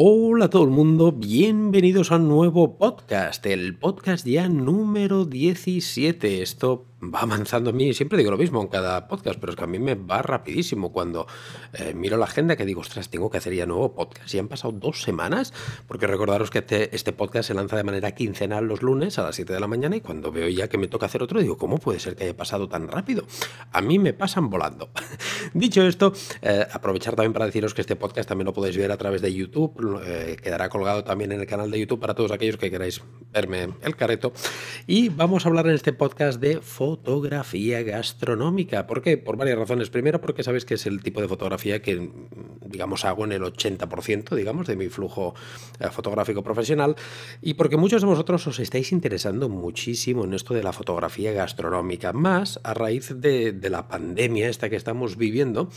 Hola 0.00 0.44
a 0.44 0.48
todo 0.48 0.62
el 0.62 0.70
mundo, 0.70 1.10
bienvenidos 1.10 2.12
a 2.12 2.16
un 2.18 2.28
nuevo 2.28 2.78
podcast, 2.78 3.44
el 3.46 3.76
podcast 3.76 4.24
ya 4.24 4.48
número 4.48 5.24
17. 5.24 6.40
Esto 6.40 6.86
va 7.02 7.20
avanzando 7.20 7.70
a 7.70 7.72
mí, 7.72 7.94
siempre 7.94 8.18
digo 8.18 8.30
lo 8.30 8.38
mismo 8.38 8.60
en 8.60 8.68
cada 8.68 9.06
podcast, 9.06 9.38
pero 9.38 9.52
es 9.52 9.56
que 9.56 9.64
a 9.64 9.66
mí 9.66 9.78
me 9.78 9.94
va 9.94 10.20
rapidísimo 10.22 10.92
cuando 10.92 11.26
eh, 11.72 11.94
miro 11.94 12.16
la 12.16 12.24
agenda 12.24 12.56
que 12.56 12.64
digo, 12.64 12.80
ostras, 12.80 13.08
tengo 13.08 13.30
que 13.30 13.38
hacer 13.38 13.54
ya 13.54 13.66
nuevo 13.66 13.94
podcast. 13.94 14.34
Y 14.34 14.38
han 14.38 14.48
pasado 14.48 14.72
dos 14.72 15.02
semanas, 15.02 15.52
porque 15.86 16.06
recordaros 16.06 16.50
que 16.50 16.58
este, 16.58 16.94
este, 16.94 17.12
podcast 17.12 17.48
se 17.48 17.54
lanza 17.54 17.76
de 17.76 17.84
manera 17.84 18.12
quincenal 18.12 18.66
los 18.66 18.82
lunes 18.82 19.18
a 19.18 19.22
las 19.22 19.36
7 19.36 19.52
de 19.52 19.60
la 19.60 19.66
mañana 19.68 19.96
y 19.96 20.00
cuando 20.00 20.32
veo 20.32 20.48
ya 20.48 20.68
que 20.68 20.78
me 20.78 20.88
toca 20.88 21.06
hacer 21.06 21.22
otro, 21.22 21.40
digo, 21.40 21.56
¿cómo 21.56 21.78
puede 21.78 22.00
ser 22.00 22.16
que 22.16 22.24
haya 22.24 22.36
pasado 22.36 22.68
tan 22.68 22.88
rápido? 22.88 23.24
A 23.72 23.80
mí 23.80 23.98
me 23.98 24.12
pasan 24.12 24.50
volando. 24.50 24.90
Dicho 25.54 25.82
esto, 25.82 26.12
eh, 26.42 26.66
aprovechar 26.72 27.14
también 27.14 27.32
para 27.32 27.46
deciros 27.46 27.74
que 27.74 27.80
este 27.80 27.96
podcast 27.96 28.28
también 28.28 28.46
lo 28.46 28.52
podéis 28.52 28.76
ver 28.76 28.90
a 28.90 28.96
través 28.96 29.22
de 29.22 29.32
YouTube, 29.32 30.00
eh, 30.04 30.36
quedará 30.42 30.68
colgado 30.68 31.04
también 31.04 31.32
en 31.32 31.40
el 31.40 31.46
canal 31.46 31.70
de 31.70 31.78
YouTube 31.78 32.00
para 32.00 32.14
todos 32.14 32.32
aquellos 32.32 32.56
que 32.56 32.70
queráis 32.70 33.00
verme 33.32 33.70
el 33.82 33.96
careto. 33.96 34.32
Y 34.86 35.10
vamos 35.10 35.46
a 35.46 35.48
hablar 35.48 35.66
en 35.68 35.74
este 35.74 35.92
podcast 35.92 36.40
de 36.40 36.60
fotografía 36.88 37.82
gastronómica. 37.82 38.86
¿Por 38.86 39.02
qué? 39.02 39.18
Por 39.18 39.36
varias 39.36 39.58
razones. 39.58 39.90
Primero, 39.90 40.22
porque 40.22 40.42
sabéis 40.42 40.64
que 40.64 40.74
es 40.74 40.86
el 40.86 41.02
tipo 41.02 41.20
de 41.20 41.28
fotografía 41.28 41.82
que, 41.82 42.10
digamos, 42.64 43.04
hago 43.04 43.24
en 43.26 43.32
el 43.32 43.42
80%, 43.42 44.34
digamos, 44.34 44.66
de 44.66 44.76
mi 44.76 44.88
flujo 44.88 45.34
eh, 45.80 45.88
fotográfico 45.90 46.42
profesional. 46.42 46.96
Y 47.42 47.54
porque 47.54 47.76
muchos 47.76 48.00
de 48.00 48.08
vosotros 48.08 48.46
os 48.46 48.58
estáis 48.58 48.90
interesando 48.92 49.50
muchísimo 49.50 50.24
en 50.24 50.32
esto 50.32 50.54
de 50.54 50.62
la 50.62 50.72
fotografía 50.72 51.32
gastronómica, 51.32 52.14
más 52.14 52.58
a 52.64 52.72
raíz 52.72 53.12
de, 53.14 53.54
la 53.68 53.86
pandemia 53.86 54.48
esta 54.48 54.70
que 54.70 54.76
estamos 54.76 55.18
viviendo, 55.18 55.68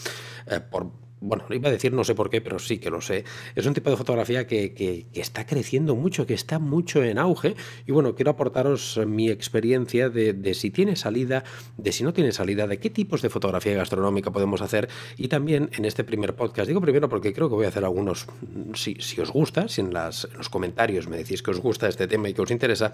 eh, 0.48 0.62
por 0.62 0.92
bueno, 1.22 1.46
iba 1.52 1.70
a 1.70 1.72
decir 1.72 1.94
no 1.94 2.04
sé 2.04 2.16
por 2.16 2.30
qué, 2.30 2.42
pero 2.42 2.58
sí 2.58 2.80
que 2.80 2.90
lo 2.90 3.00
sé. 3.00 3.24
Es 3.56 3.66
un 3.68 3.76
tipo 3.76 3.92
de 3.92 3.96
fotografía 3.96 4.48
que, 4.48 5.06
está 5.14 5.46
creciendo 5.46 5.96
mucho, 5.96 6.26
que 6.26 6.34
está 6.34 6.58
mucho 6.58 7.04
en 7.04 7.20
auge. 7.20 7.56
Y 7.86 7.92
bueno, 7.92 8.16
quiero 8.16 8.32
aportaros 8.32 9.00
mi 9.06 9.30
experiencia 9.30 10.10
de, 10.10 10.54
si 10.56 10.72
tiene 10.72 10.96
salida, 10.96 11.44
de 11.78 11.92
si 11.92 12.04
no 12.04 12.12
tiene 12.12 12.32
salida, 12.32 12.66
de 12.66 12.80
qué 12.80 12.90
tipos 12.90 13.22
de 13.22 13.30
fotografía 13.30 13.76
gastronómica 13.76 14.32
podemos 14.32 14.62
hacer. 14.62 14.90
Y 15.16 15.28
también 15.28 15.70
en 15.74 15.86
este 15.86 16.04
primer 16.04 16.36
podcast, 16.36 16.68
digo 16.68 16.82
primero 16.82 17.08
porque 17.08 17.34
creo 17.34 17.50
que 17.50 17.56
voy 17.56 17.66
a 17.66 17.70
hacer 17.70 17.86
algunos, 17.86 18.26
si, 18.74 18.96
si 18.96 19.22
os 19.22 19.32
gusta, 19.32 19.68
si 19.68 19.82
en, 19.82 19.94
las, 19.94 20.28
los 20.36 20.50
comentarios 20.50 21.08
me 21.08 21.18
decís 21.18 21.44
que 21.44 21.52
os 21.52 21.60
gusta 21.60 21.88
este 21.88 22.08
tema 22.08 22.30
y 22.30 22.34
que 22.34 22.42
os 22.42 22.50
interesa, 22.50 22.94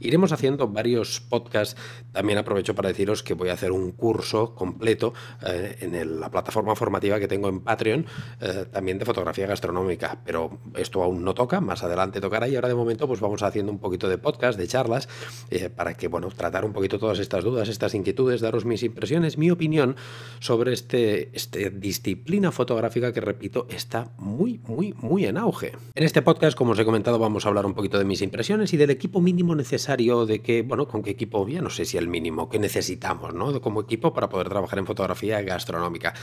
iremos 0.00 0.32
haciendo 0.32 0.66
varios 0.66 1.20
podcasts. 1.20 1.76
También 2.12 2.38
aprovecho 2.38 2.74
para 2.74 2.88
deciros 2.88 3.22
que 3.22 3.34
voy 3.34 3.50
a 3.50 3.52
hacer 3.52 3.70
un 3.70 3.92
curso 3.92 4.54
completo 4.54 5.12
eh, 5.46 5.76
en 5.80 6.20
la 6.20 6.30
plataforma 6.30 6.74
formativa 6.74 7.20
que 7.20 7.28
tengo 7.28 7.50
en 7.50 7.65
Patreon 7.66 8.06
eh, 8.40 8.64
también 8.72 8.98
de 8.98 9.04
fotografía 9.04 9.46
gastronómica, 9.46 10.18
pero 10.24 10.58
esto 10.74 11.02
aún 11.02 11.22
no 11.22 11.34
toca, 11.34 11.60
más 11.60 11.82
adelante 11.82 12.22
tocará 12.22 12.48
y 12.48 12.54
ahora 12.54 12.68
de 12.68 12.74
momento 12.74 13.06
pues 13.06 13.20
vamos 13.20 13.42
haciendo 13.42 13.70
un 13.70 13.78
poquito 13.78 14.08
de 14.08 14.16
podcast, 14.16 14.58
de 14.58 14.66
charlas, 14.66 15.08
eh, 15.50 15.68
para 15.68 15.94
que, 15.94 16.08
bueno, 16.08 16.28
tratar 16.28 16.64
un 16.64 16.72
poquito 16.72 16.98
todas 16.98 17.18
estas 17.18 17.44
dudas, 17.44 17.68
estas 17.68 17.94
inquietudes, 17.94 18.40
daros 18.40 18.64
mis 18.64 18.82
impresiones, 18.82 19.36
mi 19.36 19.50
opinión 19.50 19.96
sobre 20.38 20.72
este, 20.72 21.36
este 21.36 21.68
disciplina 21.70 22.52
fotográfica 22.52 23.12
que, 23.12 23.20
repito, 23.20 23.66
está 23.68 24.10
muy, 24.16 24.60
muy, 24.66 24.94
muy 24.94 25.26
en 25.26 25.36
auge. 25.36 25.72
En 25.94 26.04
este 26.04 26.22
podcast, 26.22 26.56
como 26.56 26.72
os 26.72 26.78
he 26.78 26.84
comentado, 26.84 27.18
vamos 27.18 27.44
a 27.44 27.48
hablar 27.48 27.66
un 27.66 27.74
poquito 27.74 27.98
de 27.98 28.04
mis 28.04 28.22
impresiones 28.22 28.72
y 28.72 28.76
del 28.76 28.90
equipo 28.90 29.20
mínimo 29.20 29.54
necesario 29.54 30.24
de 30.24 30.40
que, 30.40 30.62
bueno, 30.62 30.86
con 30.86 31.02
qué 31.02 31.10
equipo, 31.10 31.46
ya 31.48 31.60
no 31.60 31.70
sé 31.70 31.84
si 31.84 31.98
el 31.98 32.08
mínimo 32.08 32.48
que 32.48 32.58
necesitamos, 32.58 33.34
¿no? 33.34 33.60
Como 33.60 33.80
equipo 33.80 34.12
para 34.12 34.28
poder 34.28 34.48
trabajar 34.48 34.78
en 34.78 34.86
fotografía 34.86 35.42
gastronómica. 35.42 36.14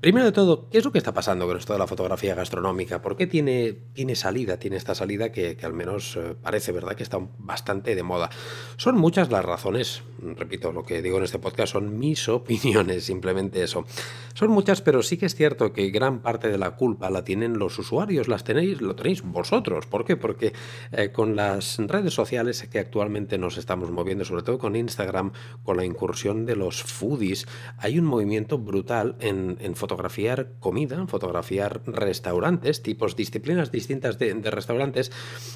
Primero 0.00 0.26
de 0.26 0.32
todo, 0.32 0.68
¿qué 0.76 0.80
es 0.80 0.84
lo 0.84 0.92
que 0.92 0.98
está 0.98 1.14
pasando 1.14 1.46
con 1.46 1.56
esto 1.56 1.72
de 1.72 1.78
la 1.78 1.86
fotografía 1.86 2.34
gastronómica? 2.34 3.00
¿Por 3.00 3.16
qué 3.16 3.26
tiene, 3.26 3.72
tiene 3.94 4.14
salida, 4.14 4.58
tiene 4.58 4.76
esta 4.76 4.94
salida 4.94 5.32
que, 5.32 5.56
al 5.62 5.72
menos 5.72 6.16
eh, 6.16 6.34
parece 6.38 6.70
verdad 6.70 6.94
que 6.94 7.02
está 7.02 7.18
bastante 7.38 7.94
de 7.94 8.02
moda? 8.02 8.28
Son 8.76 8.98
muchas 8.98 9.30
las 9.30 9.42
razones, 9.42 10.02
repito, 10.36 10.72
lo 10.72 10.82
que 10.82 11.00
digo 11.00 11.16
en 11.16 11.24
este 11.24 11.38
podcast 11.38 11.72
son 11.72 11.98
mis 11.98 12.28
opiniones, 12.28 13.04
simplemente 13.04 13.62
eso. 13.62 13.86
Son 14.34 14.50
muchas, 14.50 14.82
pero 14.82 15.02
sí 15.02 15.16
que 15.16 15.24
es 15.24 15.34
cierto 15.34 15.72
que 15.72 15.88
gran 15.88 16.20
parte 16.20 16.48
de 16.48 16.58
la 16.58 16.72
culpa 16.72 17.08
la 17.08 17.24
tienen 17.24 17.58
los 17.58 17.78
usuarios, 17.78 18.28
las 18.28 18.44
tenéis, 18.44 18.82
lo 18.82 18.94
tenéis 18.94 19.22
vosotros. 19.22 19.86
¿Por 19.86 20.04
qué? 20.04 20.18
Porque 20.18 20.52
eh, 20.92 21.10
con 21.10 21.36
las 21.36 21.78
redes 21.78 22.12
sociales 22.12 22.68
que 22.70 22.80
actualmente 22.80 23.38
nos 23.38 23.56
estamos 23.56 23.90
moviendo, 23.90 24.26
sobre 24.26 24.42
todo 24.42 24.58
con 24.58 24.76
Instagram, 24.76 25.32
con 25.64 25.78
la 25.78 25.86
incursión 25.86 26.44
de 26.44 26.56
los 26.56 26.82
foodies, 26.82 27.46
hay 27.78 27.98
un 27.98 28.04
movimiento 28.04 28.58
brutal 28.58 29.16
en, 29.20 29.56
en 29.62 29.74
fotografiar 29.74 30.52
comida, 30.66 31.06
fotografiar 31.06 31.80
restaurantes, 31.86 32.82
tipos, 32.82 33.14
disciplinas 33.14 33.70
distintas 33.70 34.18
de, 34.18 34.34
restaurantes, 34.50 35.12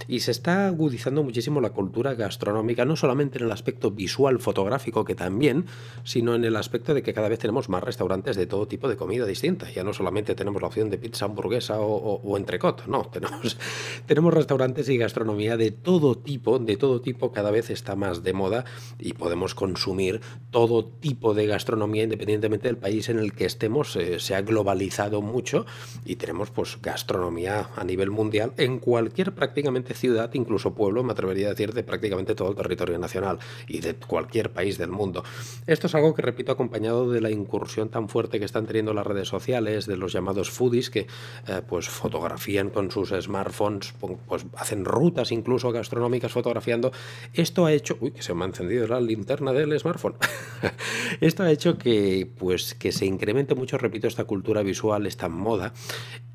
y 0.06 0.20
se 0.20 0.30
está 0.30 0.68
agudizando 0.68 1.24
muchísimo 1.24 1.60
la 1.60 1.70
cultura 1.70 2.14
gastronómica, 2.14 2.84
no 2.84 2.94
solamente 2.94 3.38
en 3.38 3.46
el 3.46 3.50
aspecto 3.50 3.90
visual 3.90 4.38
fotográfico, 4.38 5.04
que 5.04 5.16
también, 5.16 5.64
sino 6.04 6.36
en 6.36 6.44
el 6.44 6.54
aspecto 6.54 6.94
de 6.94 7.02
que 7.02 7.12
cada 7.12 7.28
vez 7.28 7.40
tenemos 7.40 7.68
más 7.68 7.82
restaurantes 7.82 8.36
de 8.36 8.46
todo 8.46 8.68
tipo 8.68 8.88
de 8.88 8.96
comida 8.96 9.26
distinta. 9.26 9.68
Ya 9.72 9.82
no 9.82 9.92
solamente 9.92 10.36
tenemos 10.36 10.62
la 10.62 10.68
opción 10.68 10.90
de 10.90 10.98
pizza, 10.98 11.24
hamburguesa 11.24 11.80
o, 11.80 12.20
o, 12.22 12.36
entrecot, 12.36 12.86
no, 12.86 13.06
tenemos, 13.12 13.58
tenemos 14.06 14.32
restaurantes 14.32 14.88
y 14.90 14.96
gastronomía 14.96 15.56
de 15.56 15.72
todo 15.72 16.16
tipo, 16.18 16.60
de 16.60 16.76
todo 16.76 17.00
tipo, 17.00 17.32
cada 17.32 17.50
vez 17.50 17.68
está 17.70 17.96
más 17.96 18.22
de 18.22 18.32
moda 18.32 18.64
y 19.00 19.14
podemos 19.14 19.56
consumir 19.56 20.20
todo 20.52 20.84
tipo 20.84 21.34
de 21.34 21.46
gastronomía 21.48 22.04
independientemente 22.04 22.68
del 22.68 22.76
país 22.76 23.08
en 23.08 23.18
el 23.18 23.32
que 23.32 23.46
estemos. 23.46 23.96
Eh, 23.96 24.20
se 24.20 24.36
ha 24.36 24.42
globalizado 24.42 24.99
mucho 25.08 25.64
y 26.04 26.16
tenemos 26.16 26.50
pues 26.50 26.78
gastronomía 26.82 27.70
a 27.74 27.84
nivel 27.84 28.10
mundial 28.10 28.52
en 28.58 28.78
cualquier 28.78 29.32
prácticamente 29.32 29.94
ciudad, 29.94 30.30
incluso 30.34 30.74
pueblo, 30.74 31.02
me 31.02 31.12
atrevería 31.12 31.46
a 31.46 31.50
decir, 31.50 31.72
de 31.72 31.82
prácticamente 31.82 32.34
todo 32.34 32.50
el 32.50 32.56
territorio 32.56 32.98
nacional 32.98 33.38
y 33.66 33.80
de 33.80 33.94
cualquier 33.94 34.50
país 34.50 34.76
del 34.78 34.90
mundo. 34.90 35.24
Esto 35.66 35.86
es 35.86 35.94
algo 35.94 36.14
que, 36.14 36.22
repito, 36.22 36.52
acompañado 36.52 37.10
de 37.10 37.20
la 37.20 37.30
incursión 37.30 37.88
tan 37.88 38.08
fuerte 38.08 38.38
que 38.38 38.44
están 38.44 38.66
teniendo 38.66 38.92
las 38.92 39.06
redes 39.06 39.28
sociales, 39.28 39.86
de 39.86 39.96
los 39.96 40.12
llamados 40.12 40.50
foodies 40.50 40.90
que 40.90 41.06
eh, 41.46 41.62
pues 41.66 41.88
fotografían 41.88 42.70
con 42.70 42.90
sus 42.90 43.10
smartphones, 43.10 43.94
pues 44.26 44.44
hacen 44.56 44.84
rutas 44.84 45.32
incluso 45.32 45.72
gastronómicas 45.72 46.32
fotografiando. 46.32 46.92
Esto 47.32 47.64
ha 47.64 47.72
hecho, 47.72 47.96
uy, 48.00 48.10
que 48.10 48.22
se 48.22 48.34
me 48.34 48.44
ha 48.44 48.48
encendido 48.48 48.86
la 48.86 49.00
linterna 49.00 49.52
del 49.52 49.78
smartphone. 49.78 50.16
Esto 51.20 51.42
ha 51.42 51.50
hecho 51.50 51.78
que 51.78 52.28
pues 52.38 52.74
que 52.74 52.92
se 52.92 53.06
incremente 53.06 53.54
mucho, 53.54 53.78
repito, 53.78 54.08
esta 54.08 54.24
cultura 54.24 54.62
visual, 54.62 54.79
esta 55.06 55.28
moda. 55.28 55.72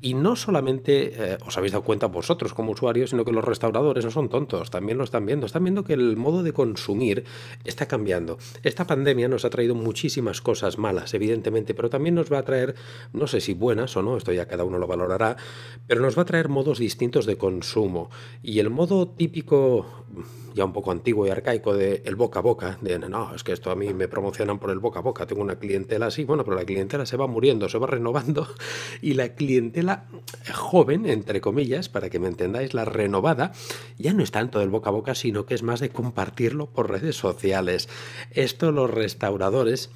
Y 0.00 0.14
no 0.14 0.36
solamente 0.36 1.12
eh, 1.14 1.38
os 1.46 1.56
habéis 1.56 1.72
dado 1.72 1.82
cuenta 1.82 2.06
vosotros 2.06 2.52
como 2.52 2.72
usuarios, 2.72 3.10
sino 3.10 3.24
que 3.24 3.32
los 3.32 3.44
restauradores 3.44 4.04
no 4.04 4.10
son 4.10 4.28
tontos, 4.28 4.70
también 4.70 4.98
lo 4.98 5.04
están 5.04 5.24
viendo. 5.26 5.46
Están 5.46 5.64
viendo 5.64 5.84
que 5.84 5.94
el 5.94 6.16
modo 6.16 6.42
de 6.42 6.52
consumir 6.52 7.24
está 7.64 7.86
cambiando. 7.86 8.38
Esta 8.62 8.86
pandemia 8.86 9.26
nos 9.26 9.44
ha 9.44 9.50
traído 9.50 9.74
muchísimas 9.74 10.40
cosas 10.40 10.78
malas, 10.78 11.14
evidentemente, 11.14 11.74
pero 11.74 11.88
también 11.88 12.14
nos 12.14 12.30
va 12.30 12.38
a 12.38 12.44
traer, 12.44 12.74
no 13.12 13.26
sé 13.26 13.40
si 13.40 13.54
buenas 13.54 13.96
o 13.96 14.02
no, 14.02 14.16
esto 14.16 14.32
ya 14.32 14.46
cada 14.46 14.64
uno 14.64 14.78
lo 14.78 14.86
valorará, 14.86 15.36
pero 15.86 16.02
nos 16.02 16.16
va 16.16 16.22
a 16.22 16.26
traer 16.26 16.48
modos 16.50 16.78
distintos 16.78 17.26
de 17.26 17.36
consumo. 17.36 18.10
Y 18.42 18.60
el 18.60 18.70
modo 18.70 19.08
típico 19.08 20.04
ya 20.54 20.64
un 20.64 20.72
poco 20.72 20.90
antiguo 20.90 21.26
y 21.26 21.30
arcaico 21.30 21.74
de 21.74 22.02
el 22.04 22.16
boca 22.16 22.38
a 22.38 22.42
boca, 22.42 22.78
de 22.80 22.98
no, 22.98 23.34
es 23.34 23.44
que 23.44 23.52
esto 23.52 23.70
a 23.70 23.76
mí 23.76 23.92
me 23.92 24.08
promocionan 24.08 24.58
por 24.58 24.70
el 24.70 24.78
boca 24.78 25.00
a 25.00 25.02
boca, 25.02 25.26
tengo 25.26 25.42
una 25.42 25.58
clientela 25.58 26.06
así, 26.06 26.24
bueno, 26.24 26.44
pero 26.44 26.56
la 26.56 26.64
clientela 26.64 27.04
se 27.06 27.16
va 27.16 27.26
muriendo, 27.26 27.68
se 27.68 27.78
va 27.78 27.86
renovando 27.86 28.48
y 29.02 29.14
la 29.14 29.34
clientela 29.34 30.06
joven, 30.54 31.06
entre 31.06 31.40
comillas, 31.40 31.88
para 31.88 32.10
que 32.10 32.18
me 32.18 32.28
entendáis, 32.28 32.74
la 32.74 32.84
renovada, 32.84 33.52
ya 33.98 34.12
no 34.12 34.22
es 34.22 34.30
tanto 34.30 34.58
del 34.58 34.70
boca 34.70 34.90
a 34.90 34.92
boca, 34.92 35.14
sino 35.14 35.46
que 35.46 35.54
es 35.54 35.62
más 35.62 35.80
de 35.80 35.90
compartirlo 35.90 36.70
por 36.70 36.90
redes 36.90 37.16
sociales. 37.16 37.88
Esto 38.30 38.72
los 38.72 38.90
restauradores 38.90 39.90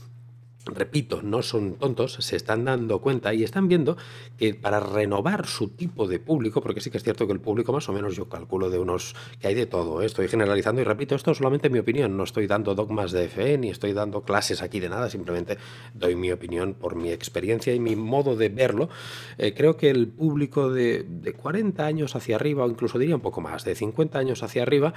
repito, 0.66 1.22
no 1.22 1.42
son 1.42 1.74
tontos, 1.74 2.14
se 2.20 2.36
están 2.36 2.64
dando 2.64 3.00
cuenta 3.00 3.32
y 3.32 3.42
están 3.42 3.68
viendo 3.68 3.96
que 4.36 4.54
para 4.54 4.78
renovar 4.78 5.46
su 5.46 5.68
tipo 5.68 6.06
de 6.06 6.18
público, 6.18 6.60
porque 6.60 6.80
sí 6.80 6.90
que 6.90 6.98
es 6.98 7.02
cierto 7.02 7.26
que 7.26 7.32
el 7.32 7.40
público 7.40 7.72
más 7.72 7.88
o 7.88 7.92
menos 7.92 8.14
yo 8.14 8.28
calculo 8.28 8.68
de 8.68 8.78
unos 8.78 9.14
que 9.40 9.48
hay 9.48 9.54
de 9.54 9.66
todo, 9.66 10.02
¿eh? 10.02 10.06
estoy 10.06 10.28
generalizando 10.28 10.80
y 10.80 10.84
repito, 10.84 11.14
esto 11.14 11.30
es 11.30 11.38
solamente 11.38 11.70
mi 11.70 11.78
opinión, 11.78 12.16
no 12.16 12.24
estoy 12.24 12.46
dando 12.46 12.74
dogmas 12.74 13.12
de 13.12 13.28
fe 13.28 13.56
ni 13.56 13.70
estoy 13.70 13.94
dando 13.94 14.22
clases 14.22 14.60
aquí 14.62 14.80
de 14.80 14.90
nada, 14.90 15.08
simplemente 15.08 15.56
doy 15.94 16.14
mi 16.14 16.30
opinión 16.30 16.74
por 16.74 16.94
mi 16.94 17.10
experiencia 17.10 17.74
y 17.74 17.80
mi 17.80 17.96
modo 17.96 18.36
de 18.36 18.48
verlo. 18.50 18.90
Eh, 19.38 19.54
creo 19.54 19.76
que 19.76 19.88
el 19.88 20.08
público 20.08 20.70
de, 20.70 21.04
de 21.08 21.32
40 21.32 21.84
años 21.84 22.16
hacia 22.16 22.36
arriba, 22.36 22.64
o 22.64 22.70
incluso 22.70 22.98
diría 22.98 23.14
un 23.14 23.22
poco 23.22 23.40
más, 23.40 23.64
de 23.64 23.74
50 23.74 24.18
años 24.18 24.42
hacia 24.42 24.62
arriba, 24.62 24.92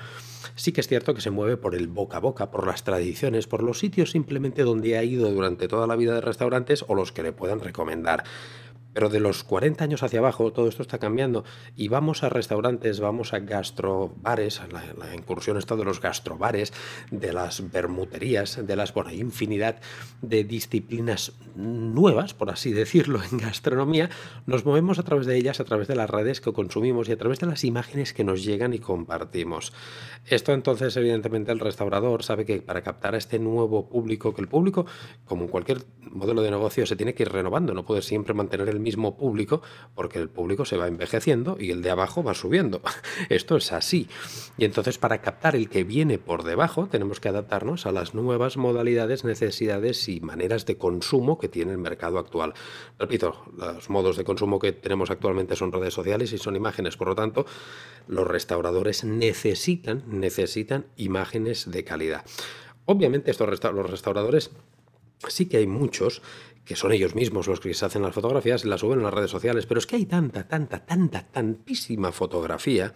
sí 0.56 0.71
que 0.74 0.81
es 0.81 0.88
cierto 0.88 1.13
que 1.13 1.21
se 1.21 1.31
mueve 1.31 1.57
por 1.57 1.74
el 1.74 1.88
boca 1.88 2.18
a 2.18 2.19
boca, 2.19 2.51
por 2.51 2.68
las 2.68 2.83
tradiciones, 2.83 3.48
por 3.48 3.63
los 3.63 3.80
sitios 3.80 4.12
simplemente 4.12 4.63
donde 4.63 4.98
ha 4.98 5.04
ido 5.04 5.31
durante 5.31 5.52
toda 5.55 5.88
la 5.88 5.95
vida 5.95 6.15
de 6.15 6.21
restaurantes 6.21 6.85
o 6.88 6.95
los 6.95 7.11
que 7.11 7.23
le 7.23 7.31
puedan 7.31 7.59
recomendar. 7.59 8.23
Pero 8.94 9.10
de 9.10 9.19
los 9.19 9.44
40 9.44 9.84
años 9.84 10.04
hacia 10.04 10.19
abajo 10.19 10.51
todo 10.54 10.68
esto 10.68 10.81
está 10.81 11.00
cambiando 11.00 11.44
y 11.75 11.88
vamos 11.88 12.24
a 12.24 12.30
restaurantes, 12.30 13.00
vamos 13.00 13.34
a 13.34 13.40
gastrobares, 13.40 14.62
la, 14.72 14.84
la 14.98 15.16
incursión 15.16 15.57
está 15.57 15.75
de 15.75 15.86
los 15.86 16.01
gastrobares, 16.01 16.74
de 17.12 17.34
las 17.34 17.72
bermuterías, 17.72 18.66
de 18.66 18.75
las, 18.75 18.94
bueno, 18.94 19.10
hay 19.10 19.19
infinidad 19.19 19.81
de 20.22 20.44
disciplinas 20.44 21.34
nuevas, 21.56 22.34
por 22.34 22.50
así 22.50 22.72
decirlo, 22.72 23.22
en 23.31 23.38
gastronomía. 23.38 24.10
Nos 24.45 24.66
movemos 24.66 25.00
a 25.00 25.04
través 25.04 25.25
de 25.25 25.38
ellas, 25.38 25.60
a 25.60 25.63
través 25.63 25.88
de 25.88 25.95
las 25.95 26.10
redes 26.10 26.42
que 26.42 26.54
consumimos 26.54 27.10
y 27.10 27.12
a 27.12 27.18
través 27.18 27.40
de 27.40 27.48
las 27.48 27.63
imágenes 27.63 28.13
que 28.13 28.24
nos 28.24 28.44
llegan 28.44 28.74
y 28.74 28.80
compartimos. 28.80 29.74
Esto 30.25 30.54
entonces, 30.54 30.95
evidentemente, 30.98 31.51
el 31.51 31.60
restaurador 31.60 32.24
sabe 32.24 32.45
que 32.45 32.62
para 32.62 32.81
captar 32.81 33.16
a 33.16 33.18
este 33.18 33.40
nuevo 33.40 33.90
público, 33.90 34.34
que 34.34 34.42
el 34.42 34.48
público, 34.48 34.86
como 35.25 35.48
cualquier 35.48 35.84
modelo 36.01 36.42
de 36.42 36.51
negocio, 36.51 36.86
se 36.86 36.95
tiene 36.95 37.13
que 37.13 37.24
ir 37.24 37.31
renovando, 37.31 37.74
no 37.74 37.84
puede 37.86 38.01
siempre 38.01 38.34
mantener 38.34 38.69
el 38.69 38.80
mismo 38.83 39.18
público 39.18 39.62
porque 39.95 40.19
el 40.19 40.30
público 40.30 40.65
se 40.65 40.77
va 40.77 40.88
envejeciendo 40.88 41.57
y 41.59 41.71
el 41.71 41.81
de 41.81 41.89
abajo 41.89 42.24
va 42.24 42.33
subiendo. 42.33 42.81
Esto 43.30 43.57
es 43.57 43.71
así. 43.71 44.07
Y 44.57 44.65
entonces 44.65 44.97
para 44.97 45.21
captar 45.21 45.56
el 45.56 45.69
que 45.69 45.83
viene 45.83 46.19
por 46.19 46.44
debajo 46.44 46.88
tenemos 46.88 47.19
que 47.19 47.30
adaptarnos 47.30 47.85
a 47.85 47.91
las 47.91 48.13
nuevas 48.13 48.57
modalidades, 48.57 49.24
necesidades 49.24 50.07
y 50.09 50.19
maneras 50.19 50.65
de 50.65 50.77
consumo 50.77 51.39
que 51.39 51.47
tiene 51.47 51.71
el 51.71 51.77
mercado 51.77 52.19
actual. 52.19 52.53
Repito, 53.00 53.45
los 53.57 53.89
modos 53.89 54.18
de 54.18 54.24
consumo 54.24 54.59
que 54.59 54.71
tenemos 54.71 55.09
actualmente 55.09 55.56
son 55.56 55.71
redes 55.71 55.94
sociales 55.94 56.33
y 56.33 56.38
son 56.38 56.56
imágenes, 56.56 56.97
por 56.97 57.07
lo 57.07 57.15
tanto, 57.15 57.45
los 58.07 58.27
restauradores 58.27 59.03
necesitan, 59.03 60.03
necesitan 60.07 60.85
imágenes 60.97 61.71
de 61.71 61.83
calidad. 61.83 62.25
Obviamente 62.85 63.31
estos 63.31 63.63
los 63.63 63.89
restauradores 63.89 64.51
sí 65.27 65.47
que 65.47 65.57
hay 65.57 65.68
muchos 65.68 66.21
que 66.65 66.75
son 66.75 66.92
ellos 66.92 67.15
mismos 67.15 67.48
los 67.48 67.60
que 67.60 67.74
se 67.74 67.86
hacen 67.86 68.01
las 68.01 68.13
fotografías 68.13 68.65
las 68.65 68.81
suben 68.81 69.00
en 69.00 69.06
las 69.06 69.13
redes 69.13 69.31
sociales, 69.31 69.65
pero 69.65 69.80
es 69.80 69.86
que 69.86 69.98
hay 69.98 70.06
tanta, 70.06 70.48
tanta, 70.48 70.86
tanta, 70.86 71.24
tantísima 71.24 72.12
fotografía 72.12 72.94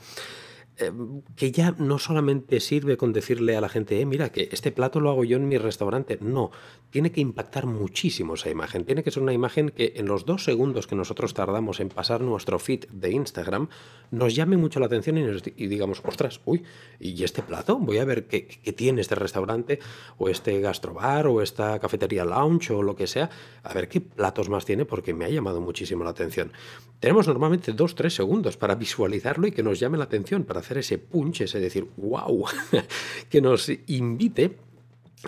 Em, 0.80 1.24
que 1.36 1.52
ya 1.52 1.74
no 1.80 1.98
solamente 1.98 2.60
sirve 2.60 2.98
con 2.98 3.12
decirle 3.12 3.58
a 3.58 3.62
la 3.62 3.68
gente, 3.68 4.00
eh, 4.00 4.06
mira, 4.06 4.32
que 4.32 4.48
este 4.52 4.72
plato 4.72 5.00
lo 5.00 5.10
hago 5.10 5.24
yo 5.24 5.38
en 5.38 5.48
mi 5.48 5.58
restaurante. 5.58 6.20
No, 6.22 6.52
tiene 6.92 7.12
que 7.12 7.20
impactar 7.20 7.66
muchísimo 7.66 8.36
esa 8.36 8.52
imagen. 8.52 8.86
Tiene 8.86 9.04
que 9.04 9.10
ser 9.10 9.24
una 9.24 9.34
imagen 9.34 9.72
que 9.72 9.94
en 9.96 10.06
los 10.06 10.26
dos 10.26 10.44
segundos 10.44 10.86
que 10.86 10.96
nosotros 10.96 11.34
tardamos 11.34 11.80
en 11.80 11.90
pasar 11.90 12.22
nuestro 12.22 12.60
feed 12.60 12.86
de 12.92 13.12
Instagram, 13.12 13.70
nos 14.12 14.36
llame 14.36 14.56
mucho 14.56 14.80
la 14.80 14.86
atención 14.86 15.18
y, 15.18 15.68
digamos, 15.68 16.02
ostras, 16.06 16.42
uy, 16.46 16.64
¿y 17.00 17.24
este 17.24 17.42
plato? 17.42 17.80
Voy 17.80 17.98
a 17.98 18.06
ver 18.06 18.28
qué, 18.28 18.48
qué, 18.48 18.72
tiene 18.72 19.02
este 19.02 19.16
restaurante, 19.16 19.80
o 20.20 20.30
este 20.30 20.62
gastrobar, 20.62 21.26
o 21.26 21.42
esta 21.42 21.80
cafetería 21.80 22.24
lounge, 22.24 22.72
o 22.72 22.84
lo 22.84 22.96
que 22.96 23.08
sea. 23.08 23.32
A 23.64 23.74
ver 23.74 23.90
qué 23.90 24.00
platos 24.00 24.48
más 24.48 24.64
tiene, 24.64 24.86
porque 24.86 25.16
me 25.16 25.26
ha 25.26 25.30
llamado 25.30 25.60
muchísimo 25.60 26.04
la 26.04 26.12
atención. 26.12 26.52
Tenemos 27.00 27.28
normalmente 27.28 27.74
dos, 27.74 27.96
tres 27.96 28.16
segundos 28.16 28.58
para 28.58 28.76
visualizarlo 28.76 29.48
y 29.48 29.52
que 29.52 29.64
nos 29.64 29.80
llame 29.80 29.98
la 29.98 30.06
atención, 30.06 30.44
para 30.44 30.62
hacer 30.68 30.80
ese 30.80 30.98
punch, 30.98 31.42
ese 31.42 31.60
decir, 31.60 31.88
wow, 31.96 32.46
que 33.30 33.42
nos 33.42 33.72
invite 33.88 34.58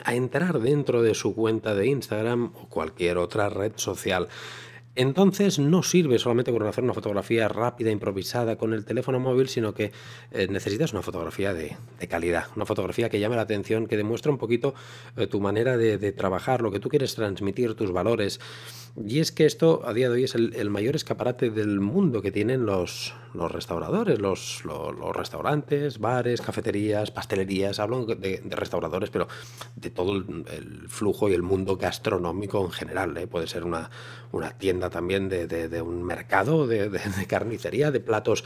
a 0.04 0.14
entrar 0.16 0.60
dentro 0.60 1.02
de 1.02 1.16
su 1.16 1.34
cuenta 1.34 1.74
de 1.74 1.88
Instagram 1.88 2.52
o 2.56 2.68
cualquier 2.68 3.18
otra 3.18 3.50
red 3.50 3.72
social. 3.76 4.28
Entonces 4.96 5.60
no 5.60 5.82
sirve 5.82 6.20
solamente 6.20 6.52
con 6.52 6.62
hacer 6.64 6.84
una 6.84 6.94
fotografía 6.94 7.48
rápida, 7.48 7.90
improvisada 7.90 8.58
con 8.58 8.74
el 8.74 8.84
teléfono 8.84 9.18
móvil, 9.18 9.48
sino 9.48 9.74
que 9.74 9.94
eh, 10.32 10.48
necesitas 10.50 10.92
una 10.92 11.02
fotografía 11.02 11.54
de, 11.54 11.78
calidad, 12.10 12.48
una 12.58 12.66
fotografía 12.66 13.08
que 13.08 13.20
llame 13.20 13.38
la 13.38 13.44
atención, 13.44 13.88
que 13.88 13.96
demuestre 13.96 14.30
un 14.30 14.38
poquito 14.38 14.74
eh, 15.16 15.28
tu 15.28 15.40
manera 15.40 15.78
de, 15.78 16.12
trabajar, 16.12 16.62
lo 16.62 16.72
que 16.72 16.82
tú 16.82 16.90
quieres 16.90 17.16
transmitir, 17.16 17.76
tus 17.76 17.94
valores. 17.94 18.42
Y 19.02 19.20
es 19.20 19.32
que 19.32 19.46
esto 19.46 19.84
a 19.86 19.94
día 19.94 20.10
de 20.10 20.16
hoy 20.16 20.24
es 20.26 20.36
el, 20.36 20.70
mayor 20.70 20.98
escaparate 20.98 21.50
del 21.50 21.80
mundo 21.80 22.22
que 22.22 22.32
tienen 22.32 22.66
los, 22.66 23.14
los 23.34 23.52
restauradores, 23.52 24.20
los, 24.20 24.64
los, 24.66 25.16
restaurantes, 25.16 26.00
bares, 26.00 26.42
cafeterías, 26.42 27.12
pastelerías. 27.12 27.80
Hablo 27.80 28.06
de, 28.06 28.42
restauradores, 28.50 29.10
pero 29.10 29.28
de 29.76 29.90
todo 29.90 30.14
el, 30.14 30.88
flujo 30.88 31.30
y 31.30 31.34
el 31.34 31.44
mundo 31.44 31.78
gastronómico 31.78 32.64
en 32.66 32.72
general. 32.72 33.18
¿eh? 33.18 33.28
Puede 33.28 33.48
ser 33.48 33.64
una, 33.64 33.90
una 34.32 34.52
tienda 34.58 34.90
también 34.90 35.30
de, 35.30 35.82
un 35.82 36.04
mercado 36.04 36.68
de, 36.68 36.90
carnicería, 37.28 37.92
de 37.92 38.00
platos, 38.00 38.44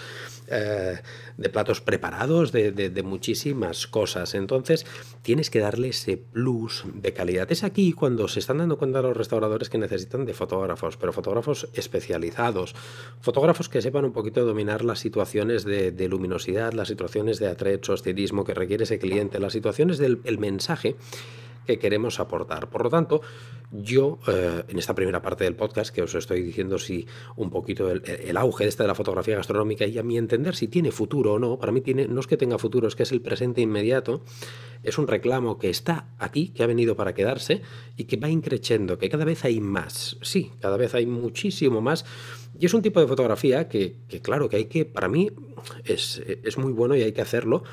eh, 0.48 1.00
de 1.38 1.50
platos 1.50 1.82
preparados, 1.82 2.52
de, 2.52 3.04
muchísimas 3.04 3.88
cosas. 3.88 4.34
Entonces 4.34 4.86
tienes 5.22 5.50
que 5.50 5.60
darle 5.60 5.90
ese 5.90 6.18
plus 6.18 6.84
de 6.94 7.14
calidad. 7.14 7.52
Es 7.52 7.64
aquí 7.64 7.94
cuando 7.94 8.28
se 8.28 8.40
están 8.40 8.58
dando 8.60 8.78
cuenta 8.78 9.02
los 9.02 9.16
restauradores 9.16 9.70
que 9.70 9.78
necesitan 9.78 10.26
de 10.26 10.34
fotógrafos, 10.34 10.98
pero 10.98 11.14
fotógrafos 11.14 11.68
especializados, 11.74 12.76
fotógrafos 13.22 13.70
que 13.70 13.82
sepan 13.82 14.06
un 14.06 14.14
poquito 14.14 14.46
dominar 14.46 14.73
las 14.82 15.00
situaciones 15.00 15.64
de, 15.66 16.08
luminosidad, 16.10 16.74
las 16.74 16.88
situaciones 16.88 17.40
de 17.40 17.48
atrecho, 17.48 17.94
estilismo 17.94 18.44
que 18.44 18.54
requiere 18.54 18.86
ese 18.86 19.00
cliente, 19.00 19.40
las 19.40 19.54
situaciones 19.54 19.98
del 19.98 20.40
mensaje 20.40 20.96
que 21.66 21.80
queremos 21.80 22.20
aportar. 22.20 22.70
Por 22.70 22.84
lo 22.84 22.90
tanto, 22.90 23.22
yo 23.72 24.20
eh, 24.28 24.64
en 24.68 24.78
esta 24.78 24.94
primera 24.94 25.22
parte 25.22 25.44
del 25.44 25.56
podcast, 25.56 25.94
que 25.94 26.02
os 26.02 26.14
estoy 26.14 26.42
diciendo 26.42 26.78
si 26.78 27.08
un 27.36 27.50
poquito 27.50 27.90
el, 27.90 28.38
auge 28.38 28.66
de 28.66 28.70
esta 28.70 28.84
de 28.84 28.88
la 28.88 28.96
fotografía 28.96 29.36
gastronómica 29.36 29.86
y 29.86 29.98
a 29.98 30.04
mi 30.04 30.18
entender 30.18 30.56
si 30.56 30.68
tiene 30.68 30.92
futuro 30.92 31.34
o 31.34 31.40
no, 31.40 31.58
para 31.58 31.72
mí 31.72 31.82
tiene, 31.82 32.08
no 32.08 32.20
es 32.20 32.28
que 32.28 32.38
tenga 32.38 32.58
futuro, 32.58 32.88
es 32.88 32.96
que 32.96 33.04
es 33.04 33.12
el 33.12 33.22
presente 33.22 33.62
inmediato, 33.62 34.24
es 34.84 34.98
un 34.98 35.08
reclamo 35.08 35.58
que 35.58 35.70
está 35.70 36.14
aquí, 36.20 36.50
que 36.50 36.64
ha 36.64 36.68
venido 36.68 36.96
para 36.96 37.14
quedarse 37.14 37.62
y 37.98 38.04
que 38.04 38.18
va 38.18 38.30
increciendo, 38.30 38.98
que 38.98 39.10
cada 39.10 39.26
vez 39.26 39.44
hay 39.46 39.60
más, 39.60 40.18
sí, 40.22 40.52
cada 40.60 40.78
vez 40.78 40.94
hay 40.94 41.06
muchísimo 41.06 41.82
más. 41.82 42.06
Y 42.60 42.68
es 42.68 42.74
un 42.76 42.84
tipo 42.84 43.00
de 43.00 43.08
fotografía 43.08 43.68
que, 43.68 43.96
que 44.08 44.22
claro, 44.22 44.48
que 44.48 44.58
hay 44.58 44.66
que, 44.66 44.86
para 44.86 45.08
mí, 45.08 45.32
es, 45.86 46.22
es 46.44 46.58
muy 46.60 46.72
bueno 46.72 46.96
y 46.96 47.02
hay 47.02 47.12
que 47.12 47.22
hacerlo, 47.22 47.64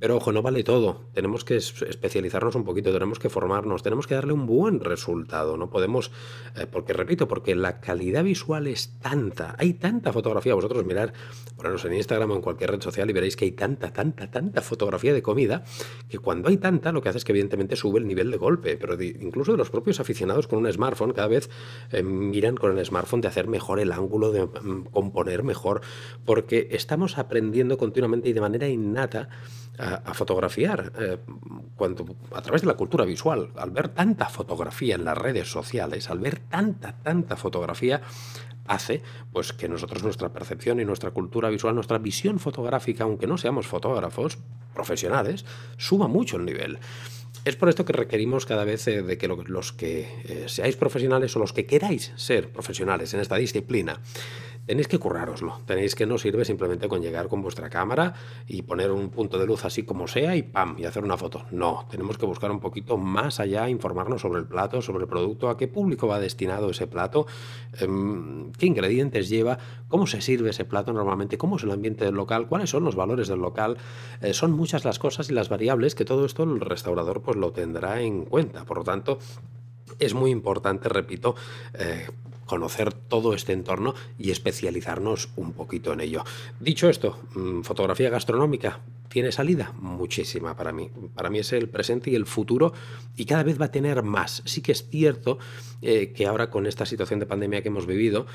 pero 0.00 0.16
ojo, 0.16 0.32
no 0.32 0.40
vale 0.40 0.64
todo. 0.64 1.10
Tenemos 1.12 1.44
que 1.44 1.56
especializarnos 1.56 2.54
un 2.54 2.64
poquito, 2.64 2.90
tenemos 2.90 3.18
que 3.18 3.28
formarnos, 3.28 3.82
tenemos 3.82 4.06
que 4.06 4.14
darle 4.14 4.32
un 4.32 4.46
buen 4.46 4.80
resultado. 4.80 5.58
No 5.58 5.68
podemos, 5.68 6.10
eh, 6.56 6.66
porque 6.66 6.94
repito, 6.94 7.28
porque 7.28 7.54
la 7.54 7.80
calidad 7.80 8.24
visual 8.24 8.66
es 8.66 8.98
tanta, 8.98 9.54
hay 9.58 9.74
tanta 9.74 10.10
fotografía. 10.14 10.54
Vosotros 10.54 10.86
mirar, 10.86 11.12
poneros 11.54 11.84
en 11.84 11.92
Instagram 11.92 12.30
o 12.30 12.36
en 12.36 12.40
cualquier 12.40 12.70
red 12.70 12.80
social 12.80 13.10
y 13.10 13.12
veréis 13.12 13.36
que 13.36 13.44
hay 13.44 13.52
tanta, 13.52 13.92
tanta, 13.92 14.30
tanta 14.30 14.62
fotografía 14.62 15.12
de 15.12 15.20
comida 15.20 15.64
que 16.08 16.18
cuando 16.18 16.48
hay 16.48 16.56
tanta, 16.56 16.92
lo 16.92 17.02
que 17.02 17.10
hace 17.10 17.18
es 17.18 17.24
que 17.24 17.32
evidentemente 17.32 17.76
sube 17.76 18.00
el 18.00 18.06
nivel 18.06 18.30
de 18.30 18.38
golpe. 18.38 18.78
Pero 18.78 19.00
incluso 19.02 19.52
de 19.52 19.58
los 19.58 19.68
propios 19.68 20.00
aficionados 20.00 20.48
con 20.48 20.60
un 20.60 20.72
smartphone, 20.72 21.12
cada 21.12 21.28
vez 21.28 21.50
eh, 21.92 22.02
miran 22.02 22.56
con 22.56 22.78
el 22.78 22.86
smartphone 22.86 23.20
de 23.20 23.28
hacer 23.28 23.48
mejor 23.48 23.78
el 23.78 23.92
ángulo, 23.92 24.32
de 24.32 24.46
mm, 24.46 24.84
componer 24.92 25.42
mejor, 25.42 25.82
porque 26.24 26.68
estamos 26.70 27.18
aprendiendo 27.18 27.76
continuamente 27.76 28.30
y 28.30 28.32
de 28.32 28.40
manera 28.40 28.66
innata 28.66 29.28
a, 29.80 30.14
fotografiar 30.14 30.92
eh, 30.98 31.18
cuando, 31.76 32.16
a 32.34 32.42
través 32.42 32.62
de 32.62 32.68
la 32.68 32.74
cultura 32.74 33.04
visual. 33.04 33.50
Al 33.56 33.70
ver 33.70 33.88
tanta 33.88 34.26
fotografía 34.26 34.94
en 34.94 35.04
las 35.04 35.16
redes 35.16 35.50
sociales, 35.50 36.10
al 36.10 36.18
ver 36.18 36.38
tanta, 36.38 36.92
tanta 36.92 37.36
fotografía, 37.36 38.00
hace 38.66 39.02
pues 39.32 39.52
que 39.52 39.68
nosotros 39.68 40.02
nuestra 40.02 40.32
percepción 40.32 40.80
y 40.80 40.84
nuestra 40.84 41.10
cultura 41.10 41.48
visual, 41.48 41.74
nuestra 41.74 41.98
visión 41.98 42.38
fotográfica, 42.38 43.04
aunque 43.04 43.26
no 43.26 43.38
seamos 43.38 43.66
fotógrafos 43.66 44.38
profesionales, 44.74 45.44
suba 45.76 46.08
mucho 46.08 46.36
el 46.36 46.44
nivel. 46.44 46.78
Es 47.44 47.56
por 47.56 47.70
esto 47.70 47.86
que 47.86 47.94
requerimos 47.94 48.44
cada 48.44 48.64
vez 48.64 48.86
eh, 48.86 49.02
de 49.02 49.16
que 49.16 49.28
los 49.28 49.72
que 49.72 50.00
eh, 50.24 50.44
seáis 50.46 50.76
profesionales 50.76 51.34
o 51.36 51.38
los 51.38 51.52
que 51.54 51.64
queráis 51.64 52.12
ser 52.16 52.50
profesionales 52.50 53.14
en 53.14 53.20
esta 53.20 53.36
disciplina, 53.36 54.00
tenéis 54.70 54.86
que 54.86 55.00
currároslo. 55.00 55.62
Tenéis 55.66 55.96
que 55.96 56.06
no 56.06 56.16
sirve 56.16 56.44
simplemente 56.44 56.86
con 56.86 57.02
llegar 57.02 57.26
con 57.26 57.42
vuestra 57.42 57.68
cámara 57.68 58.14
y 58.46 58.62
poner 58.62 58.92
un 58.92 59.10
punto 59.10 59.36
de 59.36 59.44
luz 59.44 59.64
así 59.64 59.82
como 59.82 60.06
sea 60.06 60.36
y 60.36 60.44
pam, 60.44 60.76
y 60.78 60.84
hacer 60.84 61.02
una 61.02 61.16
foto. 61.16 61.44
No, 61.50 61.88
tenemos 61.90 62.16
que 62.18 62.24
buscar 62.24 62.52
un 62.52 62.60
poquito 62.60 62.96
más 62.96 63.40
allá, 63.40 63.68
informarnos 63.68 64.20
sobre 64.20 64.38
el 64.38 64.46
plato, 64.46 64.80
sobre 64.80 65.02
el 65.02 65.08
producto, 65.08 65.48
a 65.48 65.56
qué 65.56 65.66
público 65.66 66.06
va 66.06 66.20
destinado 66.20 66.70
ese 66.70 66.86
plato, 66.86 67.26
em, 67.80 68.52
qué 68.52 68.66
ingredientes 68.66 69.28
lleva, 69.28 69.58
cómo 69.88 70.06
se 70.06 70.20
sirve 70.20 70.50
ese 70.50 70.64
plato 70.64 70.92
normalmente, 70.92 71.36
cómo 71.36 71.56
es 71.56 71.64
el 71.64 71.72
ambiente 71.72 72.04
del 72.04 72.14
local, 72.14 72.46
cuáles 72.46 72.70
son 72.70 72.84
los 72.84 72.94
valores 72.94 73.26
del 73.26 73.40
local. 73.40 73.76
Eh, 74.20 74.34
son 74.34 74.52
muchas 74.52 74.84
las 74.84 75.00
cosas 75.00 75.30
y 75.30 75.32
las 75.32 75.48
variables 75.48 75.96
que 75.96 76.04
todo 76.04 76.24
esto 76.24 76.44
el 76.44 76.60
restaurador 76.60 77.22
pues 77.22 77.36
lo 77.36 77.50
tendrá 77.50 78.02
en 78.02 78.24
cuenta. 78.24 78.64
Por 78.64 78.78
lo 78.78 78.84
tanto, 78.84 79.18
es 80.00 80.14
muy 80.14 80.30
importante, 80.30 80.88
repito, 80.88 81.36
eh, 81.74 82.08
conocer 82.50 82.92
todo 82.92 83.32
este 83.32 83.52
entorno 83.52 83.94
y 84.18 84.32
especializarnos 84.32 85.28
un 85.36 85.52
poquito 85.52 85.92
en 85.92 86.00
ello. 86.00 86.24
Dicho 86.58 86.88
esto, 86.88 87.20
mm, 87.36 87.60
fotografía 87.60 88.10
gastronómica, 88.10 88.80
¿tiene 89.08 89.30
salida? 89.30 89.72
Muchísima 89.78 90.56
para 90.56 90.72
mí. 90.72 90.90
Para 91.14 91.30
mí 91.30 91.38
es 91.38 91.52
el 91.52 91.68
presente 91.68 92.10
y 92.10 92.16
el 92.16 92.26
futuro 92.26 92.72
y 93.16 93.24
cada 93.24 93.44
vez 93.44 93.60
va 93.60 93.66
a 93.66 93.70
tener 93.70 94.02
más. 94.02 94.42
Sí 94.46 94.62
que 94.62 94.72
es 94.72 94.88
cierto 94.88 95.38
eh, 95.80 96.12
que 96.12 96.26
ahora 96.26 96.50
con 96.50 96.66
esta 96.66 96.86
situación 96.86 97.20
de 97.20 97.26
pandemia 97.26 97.62
que 97.62 97.68
hemos 97.68 97.86
vivido, 97.86 98.26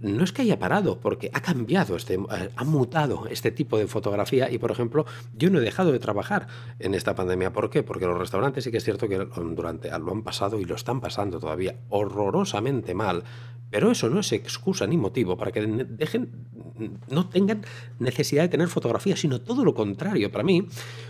no 0.00 0.24
es 0.24 0.32
que 0.32 0.42
haya 0.42 0.58
parado, 0.58 1.00
porque 1.00 1.30
ha 1.32 1.40
cambiado, 1.40 1.96
este, 1.96 2.14
eh, 2.14 2.50
ha 2.54 2.64
mutado 2.64 3.26
este 3.30 3.50
tipo 3.50 3.78
de 3.78 3.86
fotografía 3.86 4.50
y, 4.50 4.58
por 4.58 4.70
ejemplo, 4.70 5.06
yo 5.34 5.50
no 5.50 5.58
he 5.58 5.62
dejado 5.62 5.92
de 5.92 5.98
trabajar 5.98 6.46
en 6.78 6.94
esta 6.94 7.14
pandemia. 7.14 7.52
¿Por 7.52 7.70
qué? 7.70 7.82
Porque 7.82 8.06
los 8.06 8.18
restaurantes 8.18 8.64
sí 8.64 8.70
que 8.70 8.78
es 8.78 8.84
cierto 8.84 9.08
que 9.08 9.18
durante 9.18 9.90
lo 9.98 10.12
han 10.12 10.22
pasado 10.22 10.58
y 10.60 10.64
lo 10.64 10.74
están 10.74 11.00
pasando 11.00 11.38
todavía 11.38 11.76
horrorosamente 11.88 12.94
mal 12.94 13.24
Pero 13.72 13.90
eso 13.90 14.10
no 14.10 14.20
es 14.20 14.30
excusa 14.32 14.86
ni 14.86 14.98
motivo 14.98 15.38
para 15.38 15.50
que 15.50 15.62
dejen, 15.62 16.28
no 17.08 17.30
tengan 17.30 17.64
necesidad 17.98 18.42
de 18.42 18.50
tener 18.50 18.68
fotografía, 18.68 19.16
sino 19.16 19.40
todo 19.40 19.64
lo 19.64 19.72
contrario. 19.72 20.30
Para 20.30 20.44
mí, 20.44 20.68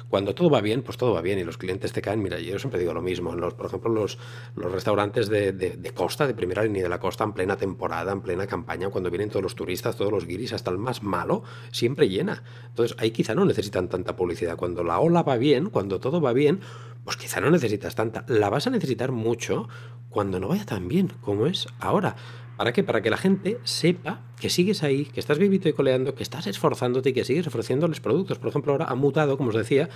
cuando 0.09 0.33
todo 0.33 0.49
va 0.49 0.61
bien, 0.61 0.83
pues 0.83 0.97
todo 0.97 1.13
va 1.13 1.23
bien 1.23 1.41
y 1.41 1.45
los 1.45 1.59
clientes 1.59 1.93
te 1.93 2.01
caen. 2.01 2.23
Mira, 2.23 2.39
yo 2.39 2.61
siempre 2.61 2.79
digo 2.79 2.95
lo 2.95 3.03
mismo. 3.03 3.35
Los, 3.35 3.55
por 3.55 3.67
ejemplo, 3.67 3.91
los, 3.93 4.17
los 4.55 4.71
restaurantes 4.71 5.29
de, 5.29 5.93
costa, 5.93 6.25
de 6.29 6.35
primera 6.35 6.63
línea 6.63 6.85
de 6.85 6.89
la 6.89 7.01
costa, 7.01 7.25
en 7.25 7.33
plena 7.33 7.57
temporada, 7.57 8.13
en 8.13 8.21
plena 8.21 8.47
campaña, 8.47 8.91
cuando 8.91 9.11
vienen 9.11 9.29
todos 9.29 9.43
los 9.43 9.57
turistas, 9.57 9.97
todos 9.97 10.13
los 10.13 10.25
guiris, 10.25 10.53
hasta 10.53 10.71
el 10.71 10.79
más 10.79 11.03
malo, 11.03 11.43
siempre 11.73 12.09
llena. 12.09 12.45
Entonces, 12.69 12.97
ahí 13.01 13.11
quizá 13.11 13.35
no 13.35 13.45
necesitan 13.45 13.89
tanta 13.89 14.15
publicidad. 14.15 14.57
Cuando 14.57 14.85
la 14.85 15.01
ola 15.01 15.25
va 15.25 15.37
bien, 15.37 15.69
cuando 15.69 15.99
todo 15.99 16.21
va 16.21 16.33
bien, 16.33 16.61
pues 17.03 17.17
quizá 17.17 17.41
no 17.41 17.51
necesitas 17.51 17.97
tanta. 17.97 18.25
La 18.29 18.51
vas 18.51 18.69
a 18.69 18.71
necesitar 18.71 19.11
mucho 19.11 19.69
cuando 20.11 20.39
no 20.39 20.47
vaya 20.47 20.65
tan 20.65 20.87
bien 20.87 21.13
como 21.23 21.47
es 21.47 21.67
ahora. 21.81 22.15
¿Para 22.63 22.73
qué? 22.73 22.85
Para 22.85 23.03
que 23.03 23.11
la 23.11 23.17
gente 23.17 23.59
sepa 23.65 24.21
que 24.43 24.51
sigues 24.51 24.83
ahí, 24.83 25.05
que 25.05 25.21
estás 25.21 25.39
vivito 25.39 25.69
y 25.69 25.73
coleando, 25.73 26.17
que 26.17 26.25
estás 26.25 26.49
esforzándote 26.49 27.11
y 27.11 27.13
que 27.13 27.25
sigues 27.25 27.47
ofreciéndoles 27.47 28.01
productos. 28.01 28.41
Por 28.41 28.49
ejemplo, 28.49 28.73
ahora 28.73 28.87
ha 28.87 28.97
mutado, 28.97 29.37
como 29.37 29.51
os 29.51 29.55
decía, 29.55 29.89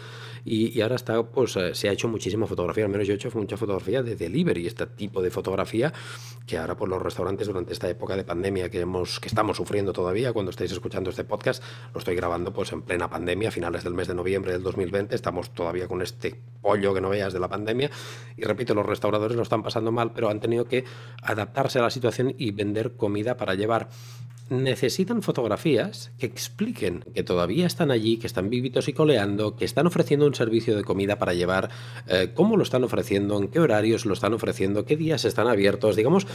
y, 0.45 0.81
ahora 0.81 0.95
está, 0.95 1.21
pues 1.25 1.57
eh, 1.57 1.75
se 1.75 1.89
ha 1.89 1.93
hecho 1.93 2.07
muchísima 2.07 2.47
fotografía, 2.47 2.85
al 2.85 2.91
menos 2.91 3.09
yo 3.09 3.15
he 3.15 3.17
hecho 3.17 3.29
mucha 3.35 3.57
fotografía 3.57 4.05
de 4.05 4.15
delivery, 4.15 4.69
este 4.69 4.87
tipo 4.87 5.21
de 5.21 5.33
fotografía 5.33 5.93
que 6.47 6.59
ahora 6.59 6.77
por 6.77 6.89
los 6.89 7.03
restaurantes 7.03 7.49
durante 7.49 7.73
esta 7.73 7.89
época 7.89 8.15
de 8.15 8.23
pandemia 8.23 8.71
que 8.71 8.81
hemos 8.81 9.19
que 9.19 9.27
estamos 9.27 9.57
sufriendo 9.57 9.93
todavía, 9.93 10.33
cuando 10.33 10.51
estáis 10.51 10.71
escuchando 10.71 11.11
este 11.11 11.25
podcast, 11.25 11.61
lo 11.93 11.99
estoy 11.99 12.15
grabando 12.15 12.53
pues 12.53 12.73
en 12.73 12.83
plena 12.83 13.11
pandemia, 13.11 13.49
a 13.49 13.53
finales 13.53 13.83
del 13.83 13.95
mes 13.95 14.07
de 14.07 14.15
noviembre 14.15 14.53
del 14.53 14.63
2020, 14.63 15.13
estamos 15.13 15.53
todavía 15.55 15.89
con 15.89 16.03
este 16.03 16.41
pollo 16.63 16.95
que 16.95 17.01
no 17.01 17.09
veas 17.09 17.33
de 17.33 17.41
la 17.41 17.49
pandemia 17.49 17.91
y 18.37 18.43
repito, 18.43 18.75
los 18.75 18.87
restauradores 18.87 19.37
lo 19.37 19.43
están 19.43 19.65
pasando 19.65 19.91
mal, 19.91 20.13
pero 20.13 20.29
han 20.29 20.39
tenido 20.39 20.67
que 20.67 20.85
adaptarse 21.21 21.81
a 21.81 21.83
la 21.83 21.91
situación 21.91 22.35
y 22.39 22.53
vender 22.57 22.97
comida 22.97 23.37
para 23.37 23.55
llevar 23.55 23.89
necesitan 24.49 25.23
fotografías 25.23 26.13
que 26.19 26.27
expliquen 26.27 27.05
que 27.15 27.23
todavía 27.23 27.67
están 27.67 27.91
allí, 27.91 28.19
que 28.19 28.27
están 28.27 28.49
vivitos 28.49 28.89
y 28.89 28.93
coleando, 28.93 29.57
que 29.57 29.65
están 29.65 29.87
ofreciendo 29.87 30.27
un 30.27 30.35
servicio 30.35 30.77
de 30.77 30.85
comida 30.85 31.19
para 31.19 31.35
llevar, 31.35 31.71
eh, 32.07 32.31
cómo 32.35 32.57
lo 32.57 32.63
están 32.63 32.85
ofreciendo, 32.85 33.39
en 33.39 33.49
qué 33.49 33.59
horarios 33.59 34.07
lo 34.07 34.15
están 34.15 34.35
ofreciendo, 34.35 34.85
qué 34.85 34.97
días 34.97 35.25
están 35.25 35.49
abiertos. 35.49 35.97
Digamos 35.97 36.27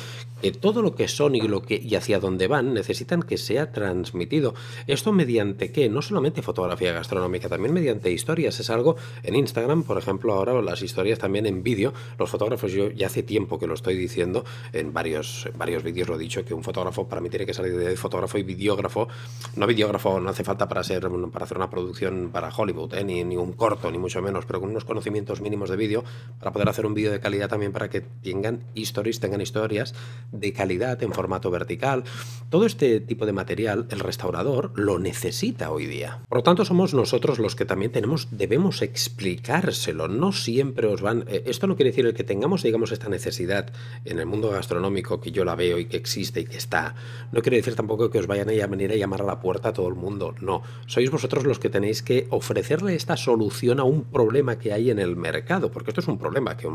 que 0.41 0.51
todo 0.51 0.81
lo 0.81 0.95
que 0.95 1.07
son 1.07 1.35
y, 1.35 1.41
lo 1.41 1.61
que, 1.61 1.75
y 1.75 1.95
hacia 1.95 2.19
dónde 2.19 2.47
van 2.47 2.73
necesitan 2.73 3.23
que 3.23 3.37
sea 3.37 3.71
transmitido. 3.71 4.55
Esto 4.87 5.11
mediante 5.13 5.71
qué? 5.71 5.89
No 5.89 6.01
solamente 6.01 6.41
fotografía 6.41 6.91
gastronómica, 6.91 7.47
también 7.47 7.73
mediante 7.73 8.11
historias. 8.11 8.59
Es 8.59 8.69
algo 8.69 8.97
en 9.23 9.35
Instagram, 9.35 9.83
por 9.83 9.97
ejemplo, 9.97 10.33
ahora 10.33 10.61
las 10.61 10.81
historias 10.81 11.19
también 11.19 11.45
en 11.45 11.63
vídeo. 11.63 11.93
Los 12.19 12.29
fotógrafos, 12.29 12.71
yo 12.71 12.91
ya 12.91 13.07
hace 13.07 13.23
tiempo 13.23 13.57
que 13.57 13.67
lo 13.67 13.73
estoy 13.73 13.95
diciendo, 13.95 14.43
en 14.73 14.93
varios, 14.93 15.45
en 15.45 15.57
varios 15.57 15.83
vídeos 15.83 16.09
lo 16.09 16.15
he 16.15 16.19
dicho, 16.19 16.43
que 16.43 16.53
un 16.53 16.63
fotógrafo 16.63 17.07
para 17.07 17.21
mí 17.21 17.29
tiene 17.29 17.45
que 17.45 17.53
salir 17.53 17.75
de 17.77 18.00
fotógrafo 18.01 18.37
y 18.37 18.43
videógrafo. 18.43 19.07
No 19.55 19.67
videógrafo 19.67 20.19
no 20.19 20.29
hace 20.29 20.43
falta 20.43 20.67
para, 20.67 20.83
ser, 20.83 21.07
para 21.31 21.45
hacer 21.45 21.57
una 21.57 21.69
producción 21.69 22.29
para 22.31 22.49
Hollywood, 22.49 22.93
¿eh? 22.95 23.03
ni, 23.03 23.23
ni, 23.23 23.37
un 23.37 23.53
corto, 23.53 23.89
ni 23.91 23.97
mucho 23.97 24.21
menos, 24.21 24.45
pero 24.45 24.59
con 24.59 24.69
unos 24.69 24.85
conocimientos 24.85 25.41
mínimos 25.41 25.69
de 25.69 25.77
vídeo 25.77 26.03
para 26.39 26.51
poder 26.51 26.67
hacer 26.69 26.85
un 26.85 26.93
vídeo 26.93 27.11
de 27.11 27.19
calidad 27.19 27.49
también 27.49 27.71
para 27.71 27.89
que 27.89 28.01
tengan 28.01 28.63
stories, 28.75 29.19
tengan 29.19 29.41
historias 29.41 29.93
de 30.31 30.51
calidad 30.53 31.01
en 31.03 31.13
formato 31.13 31.49
vertical. 31.51 32.03
Todo 32.49 32.65
este 32.65 32.99
tipo 32.99 33.25
de 33.25 33.33
material 33.33 33.87
el 33.89 33.99
restaurador 33.99 34.71
lo 34.75 34.99
necesita 34.99 35.71
hoy 35.71 35.85
día. 35.85 36.19
Por 36.27 36.39
lo 36.39 36.43
tanto, 36.43 36.65
somos 36.65 36.93
nosotros 36.93 37.39
los 37.39 37.55
que 37.55 37.65
también 37.65 37.91
tenemos, 37.91 38.27
debemos 38.31 38.81
explicárselo. 38.81 40.07
No 40.07 40.31
siempre 40.31 40.87
os 40.87 41.01
van... 41.01 41.25
Eh, 41.27 41.43
esto 41.45 41.67
no 41.67 41.75
quiere 41.75 41.91
decir 41.91 42.05
el 42.05 42.13
que 42.13 42.23
tengamos, 42.23 42.63
digamos, 42.63 42.91
esta 42.91 43.09
necesidad 43.09 43.71
en 44.05 44.19
el 44.19 44.25
mundo 44.25 44.49
gastronómico 44.49 45.19
que 45.19 45.31
yo 45.31 45.45
la 45.45 45.55
veo 45.55 45.77
y 45.77 45.85
que 45.85 45.97
existe 45.97 46.41
y 46.41 46.45
que 46.45 46.57
está. 46.57 46.95
No 47.31 47.41
quiere 47.41 47.57
decir 47.57 47.75
tampoco 47.75 47.90
que 47.97 48.19
os 48.19 48.27
vayan 48.27 48.49
a 48.49 48.67
venir 48.67 48.91
a 48.91 48.95
llamar 48.95 49.21
a 49.21 49.25
la 49.25 49.39
puerta 49.39 49.69
a 49.69 49.73
todo 49.73 49.87
el 49.87 49.95
mundo. 49.95 50.35
No, 50.41 50.61
sois 50.87 51.09
vosotros 51.09 51.45
los 51.45 51.59
que 51.59 51.69
tenéis 51.69 52.01
que 52.01 52.27
ofrecerle 52.29 52.95
esta 52.95 53.17
solución 53.17 53.79
a 53.79 53.83
un 53.83 54.03
problema 54.03 54.57
que 54.57 54.73
hay 54.73 54.89
en 54.89 54.99
el 54.99 55.15
mercado, 55.15 55.71
porque 55.71 55.91
esto 55.91 56.01
es 56.01 56.07
un 56.07 56.17
problema, 56.17 56.57
que, 56.57 56.67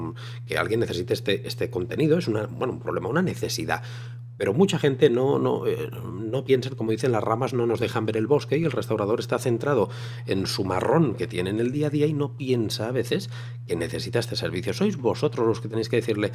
alguien 0.57 0.81
necesite 0.81 1.15
este, 1.15 1.47
este 1.47 1.71
contenido 1.71 2.19
es 2.19 2.29
un 2.29 2.81
problema, 2.81 3.09
una 3.09 3.23
necesidad. 3.23 3.83
Pero 4.37 4.53
mucha 4.53 4.79
gente 4.79 5.09
no, 5.09 5.39
no, 5.39 5.67
eh, 5.67 5.91
no 6.05 6.45
piensa, 6.45 6.71
como 6.71 6.91
dicen, 6.91 7.13
las 7.13 7.25
ramas 7.25 7.55
no 7.55 7.67
nos 7.67 7.81
dejan 7.81 8.05
ver 8.05 8.19
el 8.19 8.27
bosque 8.27 8.59
y 8.59 8.65
el 8.65 8.73
restaurador 8.73 9.21
está 9.21 9.39
centrado 9.39 9.89
en 10.27 10.47
su 10.47 10.65
marrón 10.65 11.15
que 11.15 11.27
tiene 11.27 11.51
en 11.51 11.61
el 11.61 11.73
día 11.73 11.87
a 11.87 11.91
día 11.91 12.07
y 12.07 12.13
no 12.13 12.37
piensa 12.37 12.89
a 12.89 12.93
veces 12.93 13.31
que 13.67 13.77
necesita 13.77 14.19
este 14.19 14.37
servicio. 14.37 14.75
Sois 14.75 14.99
vosotros 14.99 15.47
los 15.47 15.61
que 15.61 15.69
tenéis 15.69 15.89
que 15.89 15.97
decirle, 15.97 16.33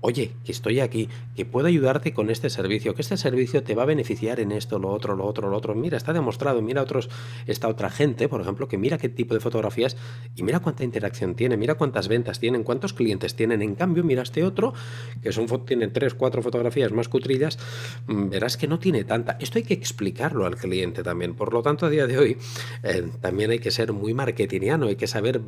oye, 0.00 0.32
que 0.44 0.52
estoy 0.52 0.80
aquí, 0.80 1.08
que 1.34 1.44
puedo 1.44 1.66
ayudarte 1.66 2.12
con 2.12 2.30
este 2.30 2.50
servicio, 2.50 2.94
que 2.94 3.02
este 3.02 3.16
servicio 3.16 3.62
te 3.62 3.74
va 3.74 3.82
a 3.82 3.86
beneficiar 3.86 4.40
en 4.40 4.52
esto, 4.52 4.78
lo 4.78 4.90
otro, 4.90 5.16
lo 5.16 5.24
otro, 5.24 5.48
lo 5.48 5.56
otro. 5.56 5.74
Mira, 5.74 5.96
está 5.96 6.12
demostrado, 6.12 6.62
mira 6.62 6.82
otros, 6.82 7.08
esta 7.46 7.68
otra 7.68 7.90
gente, 7.90 8.28
por 8.28 8.40
ejemplo, 8.40 8.68
que 8.68 8.78
mira 8.78 8.98
qué 8.98 9.08
tipo 9.08 9.34
de 9.34 9.40
fotografías 9.40 9.96
y 10.36 10.42
mira 10.42 10.60
cuánta 10.60 10.84
interacción 10.84 11.34
tiene, 11.34 11.56
mira 11.56 11.74
cuántas 11.74 12.08
ventas 12.08 12.38
tienen, 12.38 12.62
cuántos 12.62 12.92
clientes 12.92 13.34
tienen. 13.34 13.62
En 13.62 13.74
cambio, 13.74 14.04
mira 14.04 14.22
este 14.22 14.44
otro, 14.44 14.74
que 15.22 15.32
son, 15.32 15.46
tiene 15.64 15.88
tres, 15.88 16.14
cuatro 16.14 16.42
fotografías 16.42 16.92
más 16.92 17.08
cutrillas, 17.08 17.58
mm, 18.06 18.28
verás 18.28 18.56
que 18.56 18.68
no 18.68 18.78
tiene 18.78 19.04
tanta. 19.04 19.36
Esto 19.40 19.58
hay 19.58 19.64
que 19.64 19.74
explicarlo 19.74 20.46
al 20.46 20.56
cliente 20.56 21.02
también. 21.02 21.34
Por 21.34 21.52
lo 21.52 21.62
tanto, 21.62 21.86
a 21.86 21.90
día 21.90 22.06
de 22.06 22.18
hoy 22.18 22.36
eh, 22.82 23.08
también 23.20 23.50
hay 23.50 23.58
que 23.58 23.70
ser 23.70 23.92
muy 23.92 24.14
marketingiano, 24.14 24.86
hay 24.86 24.96
que 24.96 25.06
saber 25.06 25.40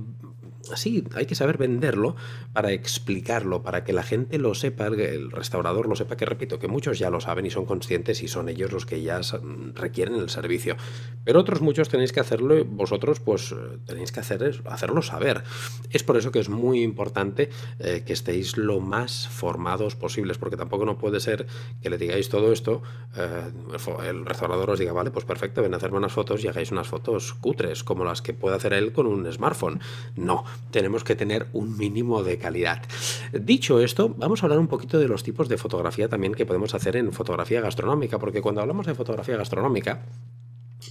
sí, 0.77 1.05
hay 1.15 1.27
que 1.27 1.35
saber 1.35 1.59
venderlo 1.59 2.17
para 2.53 2.73
explicarlo, 2.73 3.63
para 3.63 3.85
que 3.85 3.93
la 3.93 4.03
gente 4.03 4.39
lo 4.39 4.55
sepa, 4.55 4.87
el 4.87 5.31
restaurador 5.31 5.89
lo 5.89 5.97
sepa, 5.97 6.17
que 6.17 6.27
repito, 6.27 6.59
que 6.59 6.69
muchos 6.69 6.99
ya 6.99 7.11
lo 7.11 7.21
saben 7.21 7.47
y 7.47 7.51
son 7.51 7.65
conscientes 7.65 8.23
y 8.23 8.29
son 8.29 8.49
ellos 8.49 8.73
los 8.73 8.87
que 8.87 9.03
ya 9.03 9.21
requieren 9.75 10.17
el 10.17 10.31
servicio. 10.31 10.77
Pero 11.25 11.41
otros 11.41 11.61
muchos 11.61 11.89
tenéis 11.89 12.13
que 12.13 12.21
hacerlo, 12.21 12.65
vosotros 12.65 13.21
pues 13.21 13.55
tenéis 13.87 14.13
que 14.13 14.21
hacer, 14.21 14.63
hacerlo 14.67 15.03
saber. 15.03 15.43
Es 15.91 16.03
por 16.03 16.17
eso 16.17 16.33
que 16.33 16.39
es 16.39 16.49
muy 16.49 16.83
importante 16.83 17.51
eh, 17.79 18.03
que 18.07 18.13
estéis 18.13 18.57
lo 18.57 18.81
más 18.81 19.29
formados 19.29 19.97
posibles, 19.97 20.39
porque 20.39 20.57
tampoco 20.57 20.85
no 20.85 20.99
puede 20.99 21.21
ser 21.21 21.47
que 21.83 21.91
le 21.91 21.99
digáis 21.99 22.29
todo 22.29 22.53
esto, 22.53 22.83
eh, 23.17 23.51
el 24.09 24.25
restaurador 24.25 24.71
os 24.71 24.79
diga, 24.79 24.93
vale, 24.93 25.11
pues 25.11 25.25
perfecto, 25.25 25.63
ven 25.63 25.75
a 25.75 25.77
hacerme 25.77 25.99
unas 25.99 26.13
fotos 26.13 26.43
y 26.45 26.49
hagáis 26.49 26.73
unas 26.73 26.89
fotos 26.89 27.35
cutres, 27.35 27.85
como 27.85 28.05
las 28.05 28.23
que 28.23 28.35
puede 28.35 28.57
hacer 28.57 28.73
él 28.73 28.93
con 28.93 29.07
un 29.07 29.31
smartphone. 29.33 29.81
No, 30.17 30.45
tenemos 30.71 31.05
que 31.05 31.17
tener 31.17 31.47
un 31.53 31.77
mínimo 31.77 32.23
de 32.23 32.39
calidad. 32.39 32.83
Dicho 33.33 33.81
esto, 33.81 34.15
vamos 34.17 34.43
a 34.43 34.47
hablar 34.47 34.59
un 34.59 34.69
poquito 34.69 34.99
de 34.99 35.09
los 35.09 35.23
tipos 35.23 35.49
de 35.49 35.59
fotografía 35.59 36.09
también 36.09 36.35
que 36.35 36.47
podemos 36.47 36.75
hacer 36.75 36.97
en 36.97 37.13
fotografía 37.13 37.61
gastronómica, 37.61 38.19
porque 38.19 38.43
cuando 38.43 38.61
hablamos 38.61 38.87
de 38.87 38.95
fotografía 38.95 39.37
gastronómica, 39.37 40.03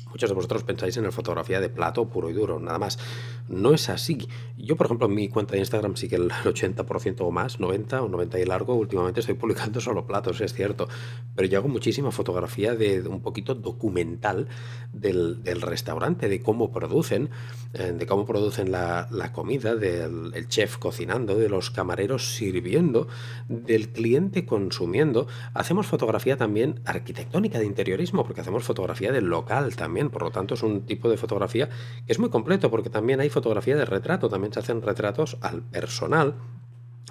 Muchos 0.10 0.30
de 0.30 0.36
vosotros 0.36 0.64
pensáis 0.64 0.98
en 0.98 1.04
la 1.04 1.12
fotografía 1.12 1.60
de 1.60 1.70
plato 1.70 2.08
puro 2.08 2.30
y 2.30 2.34
duro, 2.34 2.60
nada 2.60 2.80
más. 2.80 3.00
No 3.48 3.74
es 3.74 3.90
así. 3.90 4.28
Yo, 4.58 4.76
por 4.76 4.88
ejemplo, 4.88 5.08
en 5.08 5.16
mi 5.16 5.30
cuenta 5.30 5.54
de 5.54 5.60
Instagram 5.60 5.96
sí 5.96 6.08
que 6.08 6.16
el 6.16 6.30
80% 6.44 7.18
o 7.20 7.32
más, 7.32 7.60
90 7.60 8.04
o 8.04 8.10
90 8.10 8.40
y 8.40 8.46
largo, 8.46 8.76
últimamente 8.76 9.20
estoy 9.20 9.36
publicando 9.36 9.82
solo 9.82 10.06
platos, 10.06 10.42
es 10.42 10.54
cierto. 10.54 10.88
Pero 11.36 11.48
yo 11.48 11.60
hago 11.60 11.68
muchísima 11.68 12.12
fotografía 12.12 12.76
de, 12.76 13.02
un 13.08 13.22
poquito 13.22 13.56
documental 13.56 14.48
del, 14.94 15.42
restaurante, 15.62 16.30
de 16.30 16.42
cómo 16.42 16.72
producen, 16.72 17.30
eh, 17.74 17.94
de 17.98 18.06
cómo 18.06 18.26
producen 18.26 18.72
la, 18.72 19.08
comida, 19.34 19.76
del 19.76 20.48
chef 20.48 20.78
cocinando, 20.78 21.36
de 21.36 21.50
los 21.50 21.72
camareros 21.72 22.36
sirviendo, 22.36 23.08
del 23.48 23.90
cliente 23.90 24.46
consumiendo. 24.46 25.28
Hacemos 25.54 25.88
fotografía 25.88 26.38
también 26.38 26.82
arquitectónica 26.86 27.60
de 27.60 27.66
interiorismo, 27.66 28.24
porque 28.24 28.42
hacemos 28.42 28.64
fotografía 28.64 29.12
del 29.12 29.26
local 29.26 29.76
también, 29.76 29.97
por 30.10 30.24
lo 30.24 30.32
tanto 30.32 30.54
es 30.54 30.64
un 30.64 30.86
tipo 30.86 31.10
de 31.10 31.18
fotografía 31.18 31.70
que 32.06 32.14
es 32.14 32.20
muy 32.20 32.30
completo 32.30 32.70
porque 32.72 32.90
también 32.90 33.20
hay 33.20 33.30
fotografía 33.30 33.76
de 33.76 33.86
retrato, 33.86 34.30
también 34.30 34.54
se 34.54 34.60
hacen 34.60 34.82
retratos 34.82 35.38
al 35.42 35.62
personal 35.64 36.36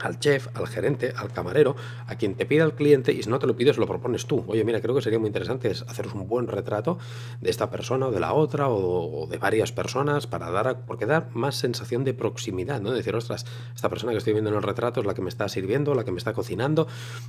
al 0.03 0.19
chef, 0.19 0.49
al 0.55 0.67
gerente, 0.67 1.15
al 1.17 1.33
camarero, 1.33 1.75
a 2.07 2.17
quien 2.17 2.35
te 2.35 2.45
pida 2.45 2.65
el 2.65 2.75
cliente 2.75 3.13
y 3.13 3.23
si 3.23 3.31
no 3.31 3.39
te 3.39 3.47
lo 3.47 3.57
pides 3.57 3.79
lo 3.79 3.87
propones 3.87 4.27
tú. 4.27 4.45
Oye, 4.47 4.63
mira, 4.63 4.81
creo 4.83 4.95
que 4.95 5.01
sería 5.01 5.19
muy 5.19 5.29
interesante 5.29 5.71
haceros 5.71 6.13
un 6.13 6.29
buen 6.29 6.49
retrato 6.49 6.99
de 7.41 7.49
esta 7.49 7.71
persona 7.71 8.09
o 8.09 8.11
de 8.11 8.21
la 8.21 8.35
otra 8.35 8.69
o, 8.69 9.27
de 9.27 9.39
varias 9.39 9.73
personas 9.73 10.27
para 10.27 10.51
dar, 10.51 10.85
porque 10.87 11.07
da 11.07 11.31
más 11.33 11.57
sensación 11.57 12.05
de 12.05 12.13
proximidad, 12.13 12.81
¿no? 12.83 12.91
Decir, 12.91 13.17
ostras, 13.17 13.47
esta 13.75 13.89
persona 13.89 14.13
que 14.13 14.19
estoy 14.19 14.35
viendo 14.35 14.51
en 14.51 14.57
el 14.57 14.63
retrato 14.63 15.01
es 15.01 15.07
la 15.07 15.15
que 15.15 15.23
me 15.23 15.31
está 15.31 15.49
sirviendo, 15.49 15.95
la 15.95 16.05
que 16.05 16.13
me 16.13 16.19
está 16.19 16.35
cocinando. 16.35 16.87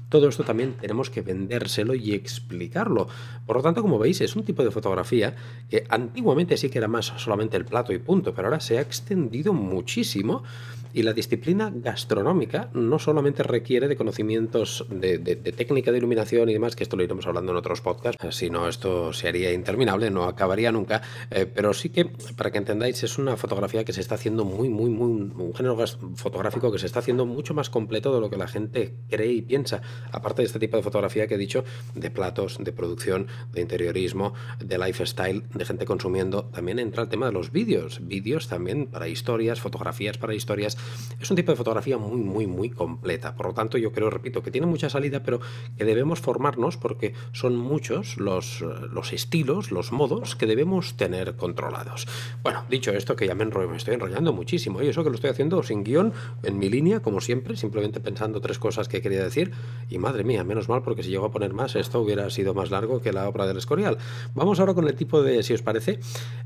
Todo 0.09 0.27
esto 0.27 0.43
también 0.43 0.73
tenemos 0.73 1.09
que 1.09 1.21
vendérselo 1.21 1.95
y 1.95 2.13
explicarlo. 2.13 3.07
Por 3.45 3.55
lo 3.55 3.63
tanto, 3.63 3.81
como 3.81 3.97
veis, 3.97 4.19
es 4.19 4.35
un 4.35 4.43
tipo 4.43 4.63
de 4.63 4.71
fotografía 4.71 5.35
que 5.69 5.85
antiguamente 5.89 6.57
sí 6.57 6.69
que 6.69 6.79
era 6.79 6.89
más 6.89 7.13
solamente 7.17 7.55
el 7.55 7.63
plato 7.63 7.93
y 7.93 7.99
punto, 7.99 8.33
pero 8.33 8.49
ahora 8.49 8.59
se 8.59 8.77
ha 8.77 8.81
extendido 8.81 9.53
muchísimo 9.53 10.43
Y 10.97 11.03
la 11.03 11.13
disciplina 11.13 11.71
gastronómica 11.71 12.71
no 12.73 12.97
solamente 12.97 13.43
requiere 13.43 13.87
de 13.87 13.95
conocimientos 13.95 14.83
de, 14.89 15.19
técnica 15.55 15.91
de 15.91 15.99
iluminación 15.99 16.49
y 16.49 16.53
demás, 16.53 16.75
que 16.75 16.81
esto 16.81 16.97
lo 16.97 17.03
iremos 17.03 17.27
hablando 17.27 17.51
en 17.51 17.57
otros 17.59 17.81
podcasts, 17.81 18.35
si 18.35 18.49
no 18.49 18.67
esto 18.67 19.13
se 19.13 19.27
haría 19.27 19.53
interminable, 19.53 20.09
no 20.09 20.23
acabaría 20.23 20.71
nunca, 20.71 21.03
eh, 21.29 21.45
pero 21.45 21.75
sí 21.75 21.89
que, 21.89 22.05
para 22.35 22.49
que 22.49 22.57
entendáis, 22.57 23.03
es 23.03 23.19
una 23.19 23.37
fotografía 23.37 23.85
que 23.85 23.93
se 23.93 24.01
está 24.01 24.15
haciendo 24.15 24.43
muy, 24.43 24.69
muy, 24.69 24.89
muy, 24.89 25.11
un 25.11 25.53
género 25.53 25.77
fotográfico 26.15 26.71
que 26.71 26.79
se 26.79 26.87
está 26.87 26.97
haciendo 26.97 27.27
mucho 27.27 27.53
más 27.53 27.69
completo 27.69 28.11
de 28.15 28.19
lo 28.19 28.31
que 28.31 28.37
la 28.37 28.47
gente 28.47 28.95
cree 29.07 29.33
y 29.33 29.43
piensa, 29.43 29.83
aparte 30.11 30.41
de 30.41 30.47
este 30.47 30.57
tipo 30.57 30.77
de 30.77 30.81
fotografía 30.81 31.27
que 31.27 31.35
he 31.35 31.37
dicho, 31.37 31.63
de 31.93 32.09
platos, 32.09 32.57
de 32.59 32.71
producción, 32.71 33.27
de 33.53 33.61
interiorismo, 33.61 34.33
de 34.57 34.79
lifestyle, 34.79 35.43
de 35.53 35.63
gente 35.63 35.85
consumiendo, 35.85 36.45
también 36.45 36.79
entra 36.79 37.03
el 37.03 37.09
tema 37.09 37.27
de 37.27 37.33
los 37.33 37.51
vídeos, 37.51 37.99
vídeos 38.01 38.47
también 38.47 38.87
para 38.87 39.07
historias, 39.07 39.61
fotografías 39.61 40.17
para 40.17 40.33
historias, 40.33 40.75
es 41.19 41.29
un 41.29 41.35
tipo 41.35 41.51
de 41.51 41.55
fotografía 41.55 41.97
muy, 41.97 42.21
muy, 42.21 42.47
muy 42.47 42.69
completa, 42.69 43.35
por 43.35 43.47
lo 43.47 43.53
tanto 43.53 43.77
yo 43.77 43.91
creo, 43.91 44.09
repito, 44.09 44.43
que 44.43 44.51
tiene 44.51 44.67
mucha 44.67 44.89
salida, 44.89 45.23
pero 45.23 45.39
que 45.77 45.85
debemos 45.85 46.19
formarnos 46.19 46.77
porque 46.77 47.13
son 47.31 47.55
muchos 47.55 48.17
los, 48.17 48.61
los 48.61 49.13
estilos, 49.13 49.71
los 49.71 49.91
modos 49.91 50.35
que 50.35 50.45
debemos 50.45 50.95
tener 50.95 51.35
controlados. 51.35 52.07
Bueno, 52.43 52.65
dicho 52.69 52.91
esto, 52.91 53.15
que 53.15 53.27
ya 53.27 53.35
me, 53.35 53.45
me 53.45 53.77
estoy 53.77 53.95
enrollando 53.95 54.33
muchísimo, 54.33 54.81
y 54.81 54.87
eso 54.87 55.03
que 55.03 55.09
lo 55.09 55.15
estoy 55.15 55.29
haciendo 55.29 55.63
sin 55.63 55.83
guion, 55.83 56.13
en 56.43 56.59
mi 56.59 56.69
línea, 56.69 57.01
como 57.01 57.21
siempre, 57.21 57.55
simplemente 57.55 57.99
pensando 57.99 58.41
tres 58.41 58.59
cosas 58.59 58.87
que 58.87 59.01
quería 59.01 59.23
decir, 59.23 59.51
y 59.89 59.97
madre 59.97 60.23
mía, 60.23 60.43
menos 60.43 60.69
mal, 60.69 60.83
porque 60.83 61.03
si 61.03 61.09
llego 61.09 61.25
a 61.25 61.31
poner 61.31 61.53
más, 61.53 61.75
esto 61.75 62.01
hubiera 62.01 62.29
sido 62.29 62.53
más 62.53 62.71
largo 62.71 63.01
que 63.01 63.13
la 63.13 63.27
obra 63.27 63.47
del 63.47 63.57
Escorial. 63.57 63.97
Vamos 64.35 64.59
ahora 64.59 64.73
con 64.73 64.87
el 64.87 64.95
tipo 64.95 65.21
de, 65.21 65.43
si 65.43 65.53
os 65.53 65.61
parece, 65.61 65.99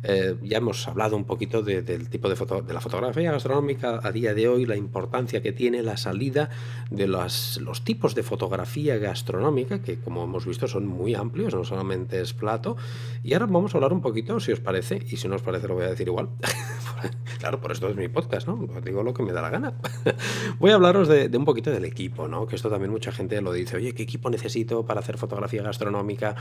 eh, 0.04 0.36
ya 0.44 0.58
hemos 0.58 0.88
hablado 0.88 1.16
un 1.16 1.26
poquito 1.26 1.62
del 1.62 2.10
tipo 2.10 2.30
de, 2.30 2.36
foto, 2.36 2.62
de 2.62 2.74
la 2.74 2.82
fotografía 2.82 3.32
gastronómica 3.32 4.00
a 4.04 4.12
día 4.12 4.21
de 4.22 4.48
hoy, 4.48 4.66
la 4.66 4.76
importancia 4.76 5.42
que 5.42 5.52
tiene 5.52 5.82
la 5.84 5.98
salida 5.98 6.50
de 6.90 7.08
los 7.08 7.84
tipos 7.84 8.16
de 8.16 8.24
fotografía 8.24 8.98
gastronómica, 8.98 9.82
que 9.82 10.00
como 10.00 10.24
hemos 10.24 10.46
visto 10.46 10.68
son 10.68 10.88
muy 10.88 11.16
amplios, 11.16 11.54
no 11.54 11.64
solamente 11.64 12.22
es 12.22 12.34
plato. 12.34 12.78
Y 13.24 13.34
ahora 13.34 13.48
vamos 13.48 13.74
a 13.74 13.78
hablar 13.78 13.94
un 13.94 14.02
poquito, 14.02 14.40
si 14.40 14.52
os 14.52 14.60
parece, 14.60 15.02
y 15.10 15.18
si 15.18 15.28
no 15.28 15.36
os 15.36 15.42
parece 15.42 15.68
lo 15.68 15.76
voy 15.76 15.86
a 15.86 15.90
decir 15.90 16.08
igual. 16.08 16.30
claro, 17.40 17.60
por 17.60 17.72
esto 17.72 17.90
es 17.90 17.96
mi 17.96 18.08
podcast, 18.08 18.48
¿no? 18.48 18.68
digo 18.84 19.04
lo 19.04 19.14
que 19.14 19.24
me 19.24 19.34
da 19.34 19.42
la 19.42 19.50
gana. 19.50 19.74
voy 20.60 20.72
a 20.72 20.76
hablaros 20.76 21.08
de, 21.08 21.30
un 21.36 21.46
poquito 21.46 21.72
del 21.72 21.86
equipo, 21.86 22.28
¿no? 22.28 22.48
Que 22.48 22.56
esto 22.56 22.70
también 22.70 22.92
mucha 22.92 23.12
gente 23.12 23.42
lo 23.42 23.52
dice, 23.52 23.78
oye, 23.78 23.94
¿qué 23.94 24.04
equipo 24.04 24.30
necesito 24.30 24.86
para 24.86 25.00
hacer 25.00 25.18
fotografía 25.18 25.64
gastronómica? 25.64 26.36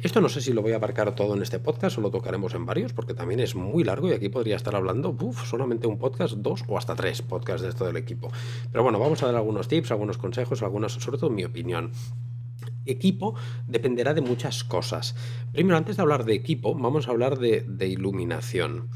Esto 0.00 0.20
no 0.20 0.28
sé 0.28 0.40
si 0.40 0.52
lo 0.52 0.62
voy 0.62 0.72
a 0.72 0.76
abarcar 0.76 1.14
todo 1.14 1.34
en 1.34 1.42
este 1.42 1.58
podcast 1.58 1.98
o 1.98 2.00
lo 2.00 2.10
tocaremos 2.10 2.54
en 2.54 2.66
varios, 2.66 2.92
porque 2.92 3.14
también 3.14 3.40
es 3.40 3.54
muy 3.54 3.84
largo 3.84 4.08
y 4.08 4.12
aquí 4.12 4.28
podría 4.28 4.56
estar 4.56 4.74
hablando, 4.74 5.14
solamente 5.44 5.86
un 5.86 5.98
podcast, 5.98 6.34
dos 6.34 6.64
o 6.66 6.78
hasta 6.78 6.94
tres 6.94 7.11
podcasts 7.20 7.62
de 7.62 7.68
esto 7.68 7.84
del 7.84 7.96
equipo. 7.96 8.30
Pero 8.70 8.82
bueno, 8.82 8.98
vamos 8.98 9.22
a 9.22 9.26
dar 9.26 9.36
algunos 9.36 9.68
tips, 9.68 9.90
algunos 9.90 10.16
consejos, 10.16 10.62
algunos, 10.62 10.94
sobre 10.94 11.18
todo 11.18 11.28
mi 11.28 11.44
opinión 11.44 11.92
equipo 12.86 13.34
dependerá 13.66 14.14
de 14.14 14.20
muchas 14.20 14.64
cosas. 14.64 15.14
Primero, 15.52 15.76
antes 15.76 15.96
de 15.96 16.02
hablar 16.02 16.24
de 16.24 16.34
equipo, 16.34 16.74
vamos 16.74 17.06
a 17.06 17.10
hablar 17.10 17.38
de, 17.38 17.60
de 17.60 17.88
iluminación. 17.88 18.88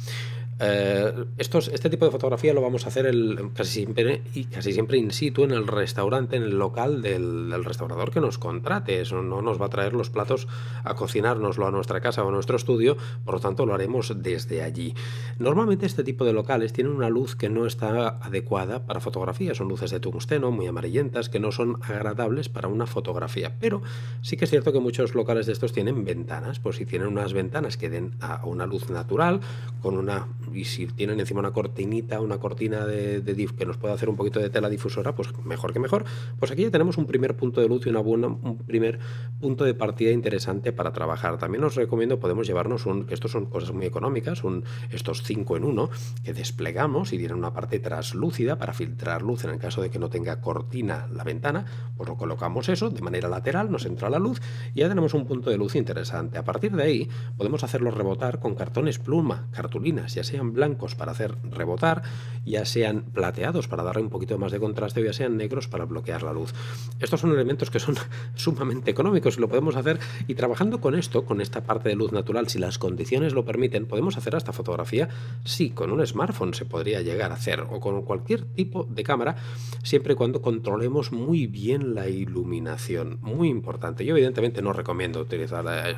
Eh, 0.58 1.26
estos, 1.36 1.68
este 1.68 1.90
tipo 1.90 2.06
de 2.06 2.10
fotografía 2.10 2.54
lo 2.54 2.62
vamos 2.62 2.86
a 2.86 2.88
hacer 2.88 3.12
casi, 3.54 3.72
siempre, 3.72 4.22
y 4.34 4.44
casi 4.44 4.72
siempre 4.72 4.96
in 4.96 5.10
situ 5.10 5.44
en 5.44 5.50
el 5.50 5.66
restaurante, 5.66 6.36
en 6.36 6.44
el 6.44 6.58
local 6.58 7.02
del, 7.02 7.52
restaurador 7.64 8.10
que 8.10 8.20
nos 8.20 8.38
contrate. 8.38 9.00
Eso 9.00 9.22
no 9.22 9.42
nos 9.42 9.60
va 9.60 9.66
a 9.66 9.70
traer 9.70 9.92
los 9.92 10.08
platos 10.08 10.48
a 10.84 10.94
cocinárnoslo 10.94 11.66
a 11.66 11.70
nuestra 11.70 12.00
casa 12.00 12.24
o 12.24 12.28
a 12.28 12.32
nuestro 12.32 12.56
estudio, 12.56 12.96
por 13.24 13.34
lo 13.34 13.40
tanto 13.40 13.66
lo 13.66 13.74
haremos 13.74 14.12
desde 14.22 14.62
allí. 14.62 14.94
Normalmente 15.38 15.84
este 15.84 16.04
tipo 16.04 16.24
de 16.24 16.32
locales 16.32 16.72
tienen 16.72 16.94
una 16.94 17.10
luz 17.10 17.36
que 17.36 17.50
no 17.50 17.66
está 17.66 18.08
adecuada 18.08 18.86
para 18.86 19.00
fotografía. 19.00 19.54
Son 19.54 19.68
luces 19.68 19.90
de 19.90 20.00
tungsteno 20.00 20.50
muy 20.50 20.66
amarillentas 20.66 21.28
que 21.28 21.38
no 21.38 21.52
son 21.52 21.78
agradables 21.82 22.48
para 22.48 22.68
una 22.68 22.86
fotografía. 22.86 23.56
Pero 23.60 23.82
sí 24.22 24.36
que 24.36 24.44
es 24.44 24.50
cierto 24.50 24.72
que 24.72 24.80
muchos 24.80 25.14
locales 25.14 25.46
de 25.46 25.52
estos 25.52 25.72
tienen 25.72 26.04
ventanas. 26.04 26.60
Pues 26.60 26.76
si 26.76 26.86
tienen 26.86 27.08
unas 27.08 27.34
ventanas 27.34 27.76
que 27.76 27.90
den 27.90 28.14
a 28.20 28.44
una 28.46 28.66
luz 28.66 28.88
natural, 28.88 29.40
con 29.82 29.96
una 29.96 30.26
y 30.54 30.64
si 30.64 30.86
tienen 30.86 31.20
encima 31.20 31.40
una 31.40 31.52
cortinita, 31.52 32.20
una 32.20 32.38
cortina 32.38 32.86
de, 32.86 33.20
de 33.20 33.46
que 33.46 33.66
nos 33.66 33.76
puede 33.76 33.94
hacer 33.94 34.08
un 34.08 34.16
poquito 34.16 34.40
de 34.40 34.50
tela 34.50 34.68
difusora, 34.68 35.14
pues 35.14 35.28
mejor 35.44 35.72
que 35.72 35.78
mejor. 35.78 36.04
Pues 36.38 36.50
aquí 36.50 36.62
ya 36.62 36.70
tenemos 36.70 36.98
un 36.98 37.06
primer 37.06 37.36
punto 37.36 37.60
de 37.60 37.68
luz 37.68 37.86
y 37.86 37.90
una 37.90 38.00
buena, 38.00 38.28
un 38.28 38.58
primer 38.66 38.98
punto 39.40 39.64
de 39.64 39.74
partida 39.74 40.10
interesante 40.10 40.72
para 40.72 40.92
trabajar. 40.92 41.38
También 41.38 41.64
os 41.64 41.74
recomiendo, 41.74 42.18
podemos 42.18 42.46
llevarnos 42.46 42.86
un, 42.86 43.06
que 43.06 43.14
estos 43.14 43.30
son 43.30 43.46
cosas 43.46 43.72
muy 43.72 43.86
económicas, 43.86 44.42
estos 44.90 45.22
5 45.22 45.56
en 45.56 45.64
1 45.64 45.90
que 46.24 46.32
desplegamos 46.32 47.12
y 47.12 47.18
tienen 47.18 47.38
una 47.38 47.52
parte 47.52 47.78
translúcida 47.78 48.58
para 48.58 48.72
filtrar 48.72 49.22
luz 49.22 49.44
en 49.44 49.50
el 49.50 49.58
caso 49.58 49.82
de 49.82 49.90
que 49.90 49.98
no 49.98 50.08
tenga 50.08 50.40
cortina 50.40 51.08
la 51.12 51.24
ventana, 51.24 51.64
pues 51.96 52.08
lo 52.08 52.16
colocamos 52.16 52.68
eso 52.68 52.90
de 52.90 53.00
manera 53.02 53.28
lateral, 53.28 53.70
nos 53.70 53.86
entra 53.86 54.10
la 54.10 54.18
luz 54.18 54.40
y 54.74 54.80
ya 54.80 54.88
tenemos 54.88 55.14
un 55.14 55.26
punto 55.26 55.50
de 55.50 55.56
luz 55.56 55.74
interesante. 55.76 56.38
A 56.38 56.44
partir 56.44 56.74
de 56.74 56.82
ahí 56.82 57.08
podemos 57.36 57.64
hacerlo 57.64 57.90
rebotar 57.90 58.40
con 58.40 58.54
cartones 58.54 58.98
pluma, 58.98 59.48
cartulinas, 59.50 60.14
ya 60.14 60.24
sea 60.24 60.35
sean 60.36 60.52
blancos 60.52 60.94
para 60.94 61.12
hacer 61.12 61.34
rebotar, 61.50 62.02
ya 62.46 62.64
sean 62.64 63.02
plateados 63.12 63.68
para 63.68 63.82
darle 63.82 64.02
un 64.02 64.10
poquito 64.10 64.38
más 64.38 64.52
de 64.52 64.60
contraste 64.60 65.00
o 65.00 65.04
ya 65.04 65.12
sean 65.12 65.36
negros 65.36 65.68
para 65.68 65.84
bloquear 65.84 66.22
la 66.22 66.32
luz. 66.32 66.54
Estos 67.00 67.20
son 67.20 67.32
elementos 67.32 67.70
que 67.70 67.80
son 67.80 67.96
sumamente 68.34 68.90
económicos 68.90 69.36
y 69.36 69.40
lo 69.40 69.48
podemos 69.48 69.76
hacer 69.76 69.98
y 70.26 70.34
trabajando 70.34 70.80
con 70.80 70.94
esto, 70.94 71.24
con 71.24 71.40
esta 71.40 71.64
parte 71.64 71.88
de 71.88 71.96
luz 71.96 72.12
natural, 72.12 72.48
si 72.48 72.58
las 72.58 72.78
condiciones 72.78 73.32
lo 73.32 73.44
permiten, 73.44 73.86
podemos 73.86 74.16
hacer 74.16 74.36
hasta 74.36 74.52
fotografía, 74.52 75.08
sí, 75.44 75.70
con 75.70 75.90
un 75.90 76.06
smartphone 76.06 76.54
se 76.54 76.64
podría 76.64 77.02
llegar 77.02 77.32
a 77.32 77.34
hacer 77.34 77.60
o 77.60 77.80
con 77.80 78.02
cualquier 78.02 78.44
tipo 78.44 78.84
de 78.84 79.02
cámara, 79.02 79.36
siempre 79.82 80.12
y 80.12 80.16
cuando 80.16 80.40
controlemos 80.40 81.12
muy 81.12 81.46
bien 81.46 81.94
la 81.94 82.08
iluminación, 82.08 83.18
muy 83.22 83.48
importante. 83.48 84.04
Yo 84.04 84.14
evidentemente 84.14 84.62
no 84.62 84.72
recomiendo 84.72 85.20
utilizar 85.20 85.64
eh, 85.68 85.96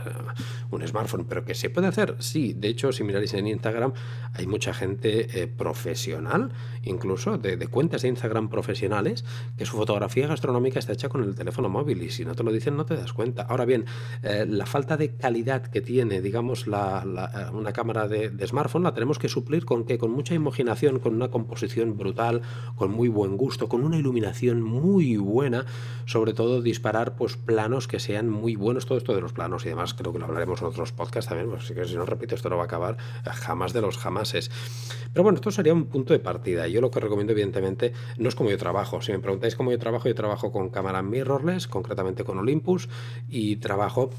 un 0.70 0.86
smartphone, 0.86 1.26
pero 1.26 1.44
que 1.44 1.54
se 1.54 1.70
puede 1.70 1.86
hacer, 1.86 2.16
sí, 2.20 2.54
de 2.54 2.68
hecho 2.68 2.92
si 2.92 3.04
miráis 3.04 3.34
en 3.34 3.46
Instagram 3.46 3.92
hay 4.34 4.46
mucha 4.46 4.72
gente 4.72 5.42
eh, 5.42 5.46
profesional, 5.46 6.37
incluso 6.82 7.38
de, 7.38 7.58
cuentas 7.68 8.02
de 8.02 8.08
Instagram 8.08 8.48
profesionales, 8.48 9.24
que 9.56 9.66
su 9.66 9.76
fotografía 9.76 10.26
gastronómica 10.26 10.78
está 10.78 10.92
hecha 10.92 11.08
con 11.08 11.22
el 11.22 11.34
teléfono 11.34 11.68
móvil 11.68 12.02
y 12.02 12.10
si 12.10 12.24
no 12.24 12.34
te 12.34 12.42
lo 12.42 12.52
dicen 12.52 12.76
no 12.76 12.86
te 12.86 12.96
das 12.96 13.12
cuenta. 13.12 13.42
Ahora 13.42 13.64
bien, 13.64 13.86
eh, 14.22 14.46
la 14.48 14.66
falta 14.66 14.96
de 14.96 15.16
calidad 15.16 15.62
que 15.62 15.80
tiene, 15.80 16.20
digamos, 16.20 16.66
eh, 16.66 16.70
una 17.52 17.72
cámara 17.72 18.08
de, 18.08 18.46
smartphone 18.46 18.84
la 18.84 18.94
tenemos 18.94 19.18
que 19.18 19.28
suplir 19.28 19.64
con 19.64 19.84
que 19.84 19.98
con 19.98 20.10
mucha 20.10 20.34
imaginación, 20.34 20.98
con 20.98 21.14
una 21.14 21.28
composición 21.28 21.96
brutal, 21.96 22.42
con 22.76 22.90
muy 22.90 23.08
buen 23.08 23.36
gusto, 23.36 23.68
con 23.68 23.84
una 23.84 23.98
iluminación 23.98 24.62
muy 24.62 25.16
buena, 25.16 25.66
sobre 26.06 26.32
todo 26.32 26.62
disparar 26.62 27.16
pues 27.16 27.36
planos 27.36 27.88
que 27.88 27.98
sean 27.98 28.28
muy 28.28 28.56
buenos, 28.56 28.86
todo 28.86 28.98
esto 28.98 29.14
de 29.14 29.20
los 29.20 29.32
planos 29.32 29.66
y 29.66 29.68
demás, 29.68 29.94
creo 29.94 30.12
que 30.12 30.18
lo 30.18 30.26
hablaremos 30.26 30.60
en 30.62 30.68
otros 30.68 30.92
podcasts 30.92 31.28
también, 31.28 31.50
que 31.58 31.84
si 31.84 31.96
no 31.96 32.06
repito 32.06 32.34
esto 32.34 32.48
no 32.48 32.56
va 32.56 32.62
a 32.62 32.66
acabar 32.66 32.96
jamás 33.24 33.72
de 33.72 33.80
los 33.80 33.98
jamás 33.98 34.28
pero 35.12 35.22
bueno, 35.22 35.36
esto 35.36 35.50
sería 35.50 35.72
un 35.72 35.86
punto 35.86 36.12
de 36.12 36.18
partida. 36.28 36.68
Yo 36.68 36.80
lo 36.80 36.90
que 36.90 37.00
recomiendo, 37.00 37.32
evidentemente, 37.32 37.92
no 38.18 38.28
es 38.28 38.34
como 38.34 38.50
yo 38.50 38.58
trabajo. 38.58 39.00
Si 39.00 39.12
me 39.12 39.18
preguntáis 39.18 39.56
cómo 39.56 39.70
yo 39.70 39.78
trabajo, 39.78 40.08
yo 40.08 40.14
trabajo 40.14 40.52
con 40.52 40.68
cámara 40.68 41.02
mirrorless, 41.02 41.66
concretamente 41.66 42.22
con 42.22 42.38
Olympus, 42.38 42.88
y 43.28 43.56
trabajo 43.56 44.10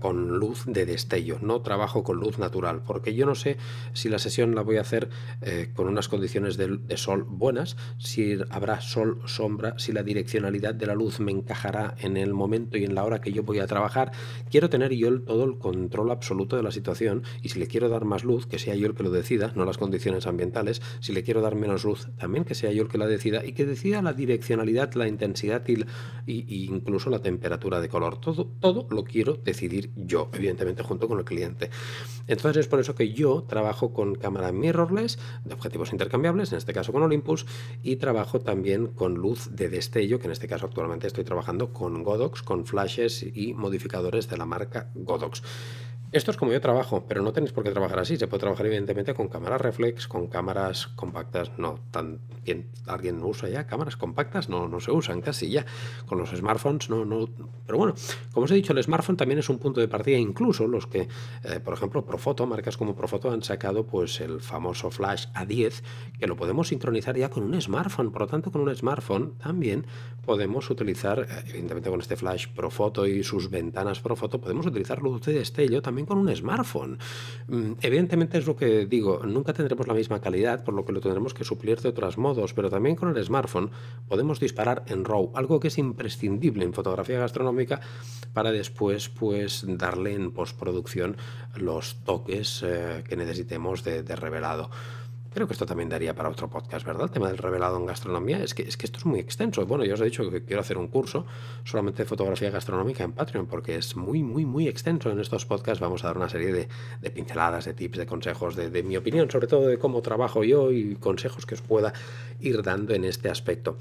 con 0.00 0.38
luz 0.38 0.64
de 0.66 0.86
destello, 0.86 1.38
no 1.40 1.60
trabajo 1.60 2.02
con 2.02 2.18
luz 2.18 2.38
natural, 2.38 2.82
porque 2.82 3.14
yo 3.14 3.26
no 3.26 3.34
sé 3.34 3.58
si 3.92 4.08
la 4.08 4.18
sesión 4.18 4.54
la 4.54 4.62
voy 4.62 4.76
a 4.76 4.80
hacer 4.80 5.08
eh, 5.42 5.70
con 5.74 5.88
unas 5.88 6.08
condiciones 6.08 6.56
de, 6.56 6.96
sol 6.96 7.24
buenas, 7.28 7.76
si 7.98 8.38
habrá 8.50 8.80
sol, 8.80 9.20
sombra, 9.26 9.78
si 9.78 9.92
la 9.92 10.02
direccionalidad 10.02 10.74
de 10.74 10.86
la 10.86 10.94
luz 10.94 11.20
me 11.20 11.32
encajará 11.32 11.94
en 12.00 12.16
el 12.16 12.34
momento 12.34 12.78
y 12.78 12.84
en 12.84 12.94
la 12.94 13.04
hora 13.04 13.20
que 13.20 13.32
yo 13.32 13.42
voy 13.42 13.58
a 13.58 13.66
trabajar. 13.66 14.12
Quiero 14.50 14.70
tener 14.70 14.92
yo 14.92 15.20
todo 15.22 15.44
el 15.44 15.58
control 15.58 16.10
absoluto 16.10 16.56
de 16.56 16.62
la 16.62 16.70
situación 16.70 17.22
y 17.42 17.50
si 17.50 17.58
le 17.58 17.66
quiero 17.66 17.88
dar 17.88 18.04
más 18.04 18.24
luz, 18.24 18.46
que 18.46 18.58
sea 18.58 18.74
yo 18.74 18.86
el 18.86 18.94
que 18.94 19.02
lo 19.02 19.10
decida, 19.10 19.52
no 19.54 19.64
las 19.64 19.78
condiciones 19.78 20.26
ambientales, 20.26 20.82
si 21.00 21.12
le 21.12 21.22
quiero 21.22 21.40
dar 21.40 21.54
menos 21.54 21.84
luz, 21.84 22.08
también 22.16 22.44
que 22.44 22.54
sea 22.54 22.72
yo 22.72 22.82
el 22.82 22.88
que 22.88 22.98
la 22.98 23.06
decida 23.06 23.44
y 23.44 23.52
que 23.52 23.64
decida 23.64 24.02
la 24.02 24.12
direccionalidad, 24.12 24.92
la 24.94 25.08
intensidad 25.08 25.62
y 25.68 26.64
incluso 26.64 27.10
la 27.10 27.20
temperatura 27.20 27.80
de 27.80 27.88
color. 27.88 28.20
Todo, 28.20 28.46
todo 28.60 28.86
lo 28.90 29.04
quiero 29.04 29.34
decidir 29.34 29.57
decidir 29.58 29.90
yo, 29.96 30.30
evidentemente 30.32 30.84
junto 30.84 31.08
con 31.08 31.18
el 31.18 31.24
cliente. 31.24 31.70
Entonces 32.28 32.60
es 32.60 32.68
por 32.68 32.78
eso 32.78 32.94
que 32.94 33.12
yo 33.12 33.42
trabajo 33.42 33.92
con 33.92 34.14
cámara 34.14 34.52
mirrorless 34.52 35.18
de 35.44 35.54
objetivos 35.54 35.92
intercambiables, 35.92 36.52
en 36.52 36.58
este 36.58 36.72
caso 36.72 36.92
con 36.92 37.02
Olympus, 37.02 37.44
y 37.82 37.96
trabajo 37.96 38.40
también 38.40 38.86
con 38.88 39.14
luz 39.14 39.48
de 39.56 39.68
destello, 39.68 40.20
que 40.20 40.26
en 40.26 40.32
este 40.32 40.46
caso 40.46 40.66
actualmente 40.66 41.08
estoy 41.08 41.24
trabajando 41.24 41.72
con 41.72 42.04
Godox, 42.04 42.42
con 42.42 42.66
flashes 42.66 43.24
y 43.34 43.54
modificadores 43.54 44.28
de 44.28 44.36
la 44.36 44.46
marca 44.46 44.90
Godox. 44.94 45.42
Esto 46.10 46.30
es 46.30 46.38
como 46.38 46.52
yo 46.52 46.60
trabajo, 46.62 47.04
pero 47.06 47.20
no 47.20 47.34
tenéis 47.34 47.52
por 47.52 47.64
qué 47.64 47.70
trabajar 47.70 47.98
así. 47.98 48.16
Se 48.16 48.26
puede 48.26 48.40
trabajar 48.40 48.64
evidentemente 48.64 49.12
con 49.12 49.28
cámaras 49.28 49.60
reflex, 49.60 50.08
con 50.08 50.26
cámaras 50.28 50.86
compactas. 50.86 51.52
No, 51.58 51.80
tan 51.90 52.20
alguien 52.86 53.22
usa 53.22 53.50
ya 53.50 53.66
cámaras 53.66 53.96
compactas, 53.96 54.48
no, 54.48 54.68
no 54.68 54.80
se 54.80 54.90
usan 54.90 55.20
casi 55.20 55.50
ya. 55.50 55.66
Con 56.06 56.16
los 56.16 56.30
smartphones, 56.30 56.88
no, 56.88 57.04
no. 57.04 57.28
Pero 57.66 57.76
bueno, 57.76 57.94
como 58.32 58.44
os 58.44 58.50
he 58.50 58.54
dicho, 58.54 58.72
el 58.72 58.82
smartphone 58.82 59.18
también 59.18 59.38
es 59.38 59.50
un 59.50 59.58
punto 59.58 59.80
de 59.80 59.88
partida. 59.88 60.16
Incluso 60.16 60.66
los 60.66 60.86
que, 60.86 61.08
eh, 61.44 61.60
por 61.60 61.74
ejemplo, 61.74 62.06
Profoto, 62.06 62.46
marcas 62.46 62.78
como 62.78 62.96
Profoto 62.96 63.30
han 63.30 63.42
sacado 63.42 63.86
pues 63.86 64.20
el 64.20 64.40
famoso 64.40 64.90
flash 64.90 65.26
A10, 65.34 65.82
que 66.18 66.26
lo 66.26 66.36
podemos 66.36 66.68
sincronizar 66.68 67.18
ya 67.18 67.28
con 67.28 67.42
un 67.42 67.60
smartphone. 67.60 68.10
Por 68.10 68.22
lo 68.22 68.26
tanto, 68.28 68.50
con 68.50 68.62
un 68.62 68.74
smartphone 68.74 69.34
también 69.36 69.86
podemos 70.24 70.70
utilizar, 70.70 71.20
eh, 71.20 71.26
evidentemente 71.48 71.90
con 71.90 72.00
este 72.00 72.16
flash 72.16 72.48
Profoto 72.48 73.06
y 73.06 73.22
sus 73.22 73.50
ventanas 73.50 74.00
Profoto, 74.00 74.40
podemos 74.40 74.64
utilizar 74.64 75.02
luz 75.02 75.22
de 75.26 75.34
destello 75.34 75.82
también 75.82 75.97
con 76.06 76.18
un 76.18 76.34
smartphone. 76.34 76.98
Mm, 77.48 77.72
evidentemente 77.80 78.38
es 78.38 78.46
lo 78.46 78.56
que 78.56 78.86
digo, 78.86 79.20
nunca 79.24 79.52
tendremos 79.52 79.86
la 79.86 79.94
misma 79.94 80.20
calidad, 80.20 80.64
por 80.64 80.74
lo 80.74 80.84
que 80.84 80.92
lo 80.92 81.00
tendremos 81.00 81.34
que 81.34 81.44
suplir 81.44 81.80
de 81.80 81.88
otros 81.90 82.18
modos, 82.18 82.54
pero 82.54 82.70
también 82.70 82.96
con 82.96 83.14
el 83.14 83.24
smartphone 83.24 83.70
podemos 84.08 84.40
disparar 84.40 84.84
en 84.88 85.04
RAW, 85.04 85.32
algo 85.34 85.60
que 85.60 85.68
es 85.68 85.78
imprescindible 85.78 86.64
en 86.64 86.74
fotografía 86.74 87.18
gastronómica 87.18 87.80
para 88.32 88.52
después 88.52 89.08
pues 89.08 89.64
darle 89.66 90.14
en 90.14 90.32
postproducción 90.32 91.16
los 91.56 91.96
toques 92.04 92.62
eh, 92.66 93.04
que 93.08 93.16
necesitemos 93.16 93.84
de 93.84 94.16
revelado. 94.16 94.70
Creo 95.38 95.46
que 95.46 95.52
esto 95.52 95.66
también 95.66 95.88
daría 95.88 96.16
para 96.16 96.30
otro 96.30 96.50
podcast, 96.50 96.84
¿verdad? 96.84 97.04
El 97.04 97.10
tema 97.12 97.28
del 97.28 97.38
revelado 97.38 97.76
en 97.76 97.86
gastronomía. 97.86 98.42
Es 98.42 98.54
que, 98.54 98.62
es 98.62 98.76
que 98.76 98.86
esto 98.86 98.98
es 98.98 99.06
muy 99.06 99.20
extenso. 99.20 99.64
Bueno, 99.66 99.84
ya 99.84 99.94
os 99.94 100.00
he 100.00 100.04
dicho 100.04 100.28
que 100.28 100.42
quiero 100.42 100.62
hacer 100.62 100.76
un 100.76 100.88
curso 100.88 101.26
solamente 101.62 102.02
de 102.02 102.08
fotografía 102.08 102.50
gastronómica 102.50 103.04
en 103.04 103.12
Patreon, 103.12 103.46
porque 103.46 103.76
es 103.76 103.94
muy, 103.94 104.24
muy, 104.24 104.44
muy 104.44 104.66
extenso. 104.66 105.12
En 105.12 105.20
estos 105.20 105.46
podcasts 105.46 105.78
vamos 105.78 106.02
a 106.02 106.08
dar 106.08 106.16
una 106.16 106.28
serie 106.28 106.52
de, 106.52 107.10
pinceladas, 107.12 107.66
de 107.66 107.74
tips, 107.74 107.98
de 107.98 108.06
consejos, 108.06 108.56
de, 108.56 108.68
de 108.68 108.82
mi 108.82 108.96
opinión, 108.96 109.30
sobre 109.30 109.46
todo 109.46 109.68
de 109.68 109.78
cómo 109.78 110.02
trabajo 110.02 110.42
yo 110.42 110.72
y 110.72 110.96
consejos 110.96 111.46
que 111.46 111.54
os 111.54 111.62
pueda 111.62 111.92
ir 112.40 112.60
dando 112.64 112.92
en 112.94 113.04
este 113.04 113.30
aspecto. 113.30 113.78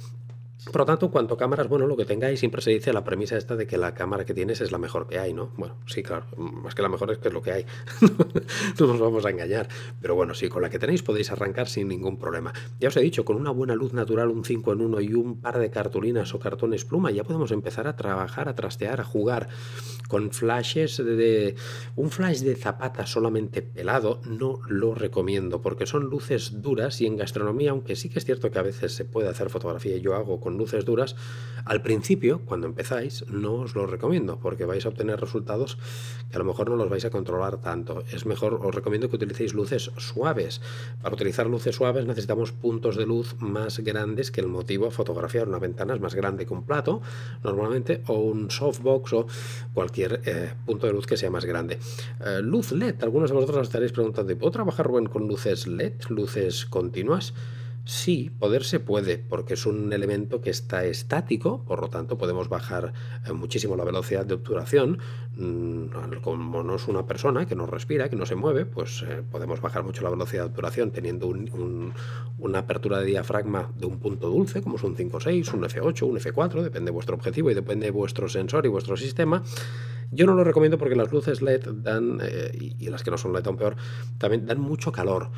Por 0.71 0.82
lo 0.82 0.86
tanto, 0.86 1.10
cuanto 1.10 1.38
cámaras, 1.38 1.67
bueno, 1.67 1.88
lo 1.88 1.95
que 1.95 2.06
tengáis, 2.06 2.39
siempre 2.39 2.62
se 2.62 2.71
dice 2.71 2.93
la 2.93 3.03
premisa 3.03 3.38
esta 3.38 3.56
de 3.56 3.67
que 3.67 3.77
la 3.77 3.93
cámara 3.93 4.25
que 4.25 4.34
tienes 4.34 4.62
es 4.62 4.71
la 4.71 4.77
mejor 4.77 5.08
que 5.08 5.19
hay, 5.19 5.34
¿no? 5.34 5.51
Bueno, 5.58 5.77
sí, 5.86 6.03
claro, 6.03 6.25
más 6.38 6.75
que 6.75 6.82
la 6.82 6.89
mejor 6.89 7.12
es 7.12 7.17
que 7.19 7.30
es 7.30 7.34
lo 7.34 7.41
que 7.41 7.51
hay. 7.51 7.65
no 8.80 8.88
nos 8.88 8.99
vamos 8.99 9.25
a 9.25 9.30
engañar. 9.30 9.67
Pero 10.01 10.15
bueno, 10.15 10.34
sí, 10.34 10.49
con 10.49 10.62
la 10.62 10.69
que 10.69 10.80
tenéis 10.80 11.03
podéis 11.03 11.32
arrancar 11.32 11.67
sin 11.67 11.88
ningún 11.88 12.17
problema. 12.17 12.53
Ya 12.80 12.89
os 12.89 12.97
he 12.97 13.01
dicho, 13.01 13.23
con 13.25 13.38
una 13.38 13.51
buena 13.51 13.75
luz 13.75 13.93
natural, 13.93 14.30
un 14.30 14.43
5 14.43 14.73
en 14.73 14.82
1 14.82 15.01
y 15.01 15.13
un 15.13 15.41
par 15.41 15.60
de 15.60 15.69
cartulinas 15.69 16.34
o 16.34 16.39
cartones 16.39 16.86
pluma, 16.86 17.12
ya 17.12 17.23
podemos 17.23 17.51
empezar 17.51 17.88
a 17.88 17.95
trabajar, 17.95 18.49
a 18.49 18.56
trastear, 18.56 18.99
a 19.01 19.03
jugar 19.03 19.47
con 20.08 20.32
flashes 20.32 20.97
de... 20.97 21.56
Un 21.95 22.12
flash 22.12 22.39
de 22.39 22.56
zapata 22.56 23.06
solamente 23.06 23.62
pelado 23.62 24.21
no 24.25 24.60
lo 24.67 24.93
recomiendo 24.93 25.62
porque 25.62 25.86
son 25.86 26.06
luces 26.10 26.62
duras 26.62 27.01
y 27.01 27.06
en 27.06 27.17
gastronomía, 27.17 27.71
aunque 27.71 27.95
sí 27.95 28.10
que 28.10 28.19
es 28.19 28.25
cierto 28.25 28.51
que 28.51 28.60
a 28.60 28.63
veces 28.63 28.93
se 28.93 29.06
puede 29.06 29.30
hacer 29.30 29.49
fotografía 29.49 29.97
yo 29.97 30.15
hago 30.15 30.39
con 30.39 30.56
luces 30.57 30.85
duras, 30.85 31.15
al 31.67 31.81
principio, 31.81 32.39
cuando 32.45 32.65
empezáis, 32.65 33.25
no 33.27 33.55
os 33.55 33.75
lo 33.75 33.85
recomiendo 33.87 34.39
porque 34.39 34.63
vais 34.63 34.85
a 34.85 34.89
obtener 34.89 35.19
resultados 35.19 35.77
que 36.31 36.37
a 36.37 36.39
lo 36.39 36.45
mejor 36.45 36.69
no 36.69 36.77
los 36.77 36.89
vais 36.89 37.03
a 37.03 37.09
controlar 37.09 37.57
tanto. 37.57 38.03
Es 38.09 38.25
mejor, 38.25 38.61
os 38.63 38.73
recomiendo 38.73 39.09
que 39.09 39.17
utilicéis 39.17 39.53
luces 39.53 39.91
suaves. 39.97 40.61
Para 41.01 41.15
utilizar 41.15 41.47
luces 41.47 41.75
suaves 41.75 42.05
necesitamos 42.05 42.53
puntos 42.53 42.95
de 42.95 43.05
luz 43.05 43.35
más 43.39 43.79
grandes 43.79 44.31
que 44.31 44.39
el 44.39 44.47
motivo 44.47 44.87
a 44.87 44.91
fotografiar. 44.91 45.49
Una 45.49 45.59
ventana 45.59 45.93
es 45.93 45.99
más 45.99 46.15
grande 46.15 46.45
que 46.45 46.53
un 46.53 46.63
plato, 46.63 47.01
normalmente, 47.43 48.01
o 48.07 48.13
un 48.13 48.49
softbox 48.49 49.13
o 49.13 49.27
cualquier 49.73 50.21
eh, 50.23 50.53
punto 50.65 50.87
de 50.87 50.93
luz 50.93 51.05
que 51.05 51.17
sea 51.17 51.29
más 51.29 51.43
grande. 51.43 51.79
Eh, 52.25 52.39
luz 52.41 52.71
LED, 52.71 53.03
algunos 53.03 53.29
de 53.29 53.35
vosotros 53.35 53.57
os 53.57 53.67
estaréis 53.67 53.91
preguntando, 53.91 54.37
¿puedo 54.37 54.51
trabajar, 54.51 54.87
Rubén, 54.87 55.07
con 55.07 55.27
luces 55.27 55.67
LED, 55.67 55.93
luces 56.09 56.65
continuas? 56.65 57.33
Sí, 57.88 58.30
poder 58.38 58.65
se 58.65 58.82
puede, 58.82 59.17
porque 59.17 59.54
es 59.54 59.65
un 59.65 59.93
elemento 59.93 60.41
que 60.41 60.50
está 60.50 60.84
estático, 60.84 61.63
por 61.63 61.80
lo 61.80 61.88
tanto 61.88 62.17
podemos 62.17 62.50
bajar 62.50 62.91
eh, 63.26 63.32
muchísimo 63.32 63.78
la 63.78 63.86
velocidad 63.86 64.26
de 64.26 64.34
obturación. 64.34 65.00
Mm, 65.38 65.86
como 66.21 66.63
no 66.63 66.76
es 66.76 66.86
una 66.89 67.08
persona 67.08 67.45
que 67.45 67.56
no 67.56 67.65
respira, 67.65 68.10
que 68.10 68.17
no 68.17 68.26
se 68.26 68.36
mueve, 68.36 68.65
pues 68.65 69.06
eh, 69.08 69.23
podemos 69.32 69.62
bajar 69.62 69.86
mucho 69.86 70.04
la 70.04 70.10
velocidad 70.10 70.41
de 70.43 70.50
obturación 70.50 70.91
teniendo 70.91 71.34
una 72.38 72.60
apertura 72.60 73.00
de 73.00 73.06
diafragma 73.06 73.71
de 73.78 73.86
un 73.86 74.00
punto 74.00 74.28
dulce, 74.28 74.62
como 74.62 74.76
es 74.76 74.84
un 74.84 74.97
5.6, 74.97 75.54
un 75.54 75.63
F8, 75.63 76.02
un 76.02 76.17
F4, 76.17 76.63
depende 76.63 76.88
de 76.88 76.91
vuestro 76.91 77.15
objetivo 77.15 77.52
y 77.52 77.54
depende 77.54 77.86
de 77.86 77.91
vuestro 77.91 78.28
sensor 78.28 78.65
y 78.65 78.67
vuestro 78.67 78.97
sistema. 78.97 79.43
Yo 80.12 80.26
no 80.26 80.34
lo 80.34 80.43
recomiendo 80.43 80.78
porque 80.78 80.97
las 80.97 81.13
luces 81.13 81.41
LED 81.41 81.69
dan, 81.69 82.19
eh, 82.21 82.52
y, 82.54 82.89
las 82.89 83.04
que 83.04 83.12
no 83.12 83.17
son 83.17 83.32
LED 83.32 83.47
aún 83.47 83.56
peor, 83.56 83.78
también 84.17 84.45
dan 84.45 84.60
mucho 84.60 84.91
calor. 84.91 85.30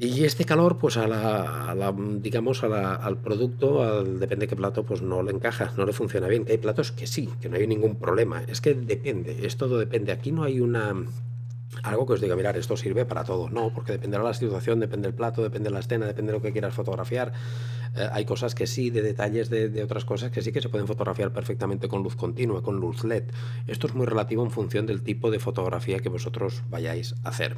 Y 0.00 0.24
este 0.24 0.44
calor, 0.44 0.78
pues 0.78 0.96
a 0.96 1.08
la, 1.08 1.94
digamos, 2.20 2.62
al 2.62 3.18
producto, 3.18 3.82
al, 3.82 4.20
depende 4.20 4.46
de 4.46 4.50
qué 4.50 4.56
plato, 4.56 4.84
pues 4.84 5.02
no 5.02 5.24
le 5.24 5.32
encaja, 5.32 5.72
no 5.76 5.84
le 5.86 5.92
funciona 5.92 6.28
bien. 6.28 6.44
Que 6.44 6.52
hay 6.52 6.58
platos 6.58 6.92
que 6.92 7.08
sí, 7.08 7.28
que 7.40 7.48
no 7.48 7.56
hay 7.56 7.66
ningún 7.66 7.96
problema. 7.96 8.42
Es 8.46 8.60
que 8.60 8.74
depende, 8.74 9.44
es 9.44 9.56
todo 9.56 9.76
depende. 9.78 10.12
Aquí 10.12 10.30
no 10.30 10.44
hay 10.44 10.60
una 10.60 10.94
algo 11.82 12.06
que 12.06 12.14
os 12.14 12.20
diga, 12.20 12.34
mirar, 12.36 12.56
esto 12.56 12.76
sirve 12.76 13.04
para 13.04 13.24
todo. 13.24 13.50
No, 13.50 13.72
porque 13.72 13.92
dependerá 13.92 14.22
de 14.22 14.30
la 14.30 14.34
situación, 14.34 14.80
depende 14.80 15.08
del 15.08 15.14
plato, 15.14 15.42
depende 15.42 15.68
de 15.68 15.74
la 15.74 15.80
escena, 15.80 16.06
depende 16.06 16.32
de 16.32 16.38
lo 16.38 16.42
que 16.42 16.52
quieras 16.52 16.74
fotografiar. 16.74 17.32
Eh, 17.94 18.08
hay 18.12 18.24
cosas 18.24 18.54
que 18.54 18.66
sí, 18.66 18.90
de 18.90 19.02
detalles 19.02 19.50
de, 19.50 19.68
de, 19.68 19.82
otras 19.82 20.04
cosas 20.04 20.30
que 20.30 20.42
sí 20.42 20.52
que 20.52 20.60
se 20.60 20.68
pueden 20.68 20.86
fotografiar 20.86 21.32
perfectamente 21.32 21.88
con 21.88 22.02
luz 22.02 22.16
continua, 22.16 22.62
con 22.62 22.76
luz 22.76 23.04
LED. 23.04 23.24
Esto 23.66 23.86
es 23.86 23.94
muy 23.94 24.06
relativo 24.06 24.44
en 24.44 24.50
función 24.50 24.86
del 24.86 25.02
tipo 25.02 25.30
de 25.30 25.38
fotografía 25.38 25.98
que 25.98 26.08
vosotros 26.08 26.62
vayáis 26.68 27.14
a 27.24 27.30
hacer. 27.30 27.56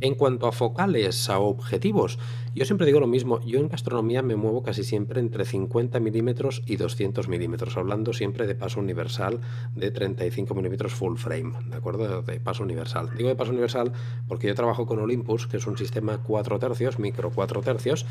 En 0.00 0.14
cuanto 0.14 0.46
a 0.46 0.52
focales, 0.52 1.28
a 1.28 1.40
objetivos, 1.40 2.20
yo 2.54 2.64
siempre 2.64 2.86
digo 2.86 3.00
lo 3.00 3.08
mismo, 3.08 3.40
yo 3.40 3.58
en 3.58 3.68
gastronomía 3.68 4.22
me 4.22 4.36
muevo 4.36 4.62
casi 4.62 4.84
siempre 4.84 5.20
entre 5.20 5.44
50 5.44 5.98
milímetros 5.98 6.62
y 6.66 6.76
200 6.76 7.28
milímetros, 7.28 7.76
hablando 7.76 8.12
siempre 8.12 8.46
de 8.46 8.54
paso 8.54 8.78
universal 8.78 9.40
de 9.74 9.90
35 9.90 10.54
milímetros 10.54 10.94
full 10.94 11.16
frame, 11.16 11.52
¿de 11.68 11.76
acuerdo? 11.76 12.22
De 12.22 12.38
paso 12.38 12.62
universal. 12.62 13.10
Digo 13.16 13.28
de 13.28 13.34
paso 13.34 13.50
universal 13.50 13.92
porque 14.28 14.46
yo 14.46 14.54
trabajo 14.54 14.86
con 14.86 15.00
Olympus, 15.00 15.48
que 15.48 15.56
es 15.56 15.66
un 15.66 15.76
sistema 15.76 16.18
4 16.18 16.58
tercios, 16.60 17.00
micro 17.00 17.30
4 17.30 17.60
tercios, 17.62 18.06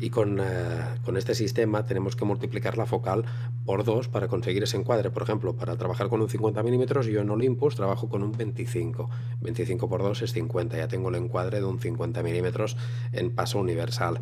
y 0.00 0.10
con, 0.10 0.40
eh, 0.40 0.44
con 1.04 1.16
este 1.16 1.36
sistema 1.36 1.84
tenemos 1.84 2.16
que 2.16 2.24
multiplicar 2.24 2.78
la 2.78 2.86
focal 2.86 3.24
por 3.64 3.84
2 3.84 4.08
para 4.08 4.26
conseguir 4.26 4.64
ese 4.64 4.76
encuadre. 4.76 5.10
Por 5.10 5.22
ejemplo, 5.22 5.54
para 5.54 5.76
trabajar 5.76 6.08
con 6.08 6.20
un 6.20 6.28
50 6.28 6.62
milímetros, 6.64 7.06
yo 7.06 7.20
en 7.20 7.30
Olympus 7.30 7.76
trabajo 7.76 8.08
con 8.08 8.24
un 8.24 8.32
25. 8.32 9.08
25 9.40 9.88
por 9.88 10.02
2 10.02 10.22
es 10.22 10.32
50, 10.32 10.76
ya 10.76 10.88
tengo 10.88 11.10
el 11.10 11.27
de 11.28 11.64
un 11.64 11.78
50 11.78 12.22
milímetros 12.22 12.76
en 13.12 13.30
paso 13.30 13.58
universal. 13.58 14.20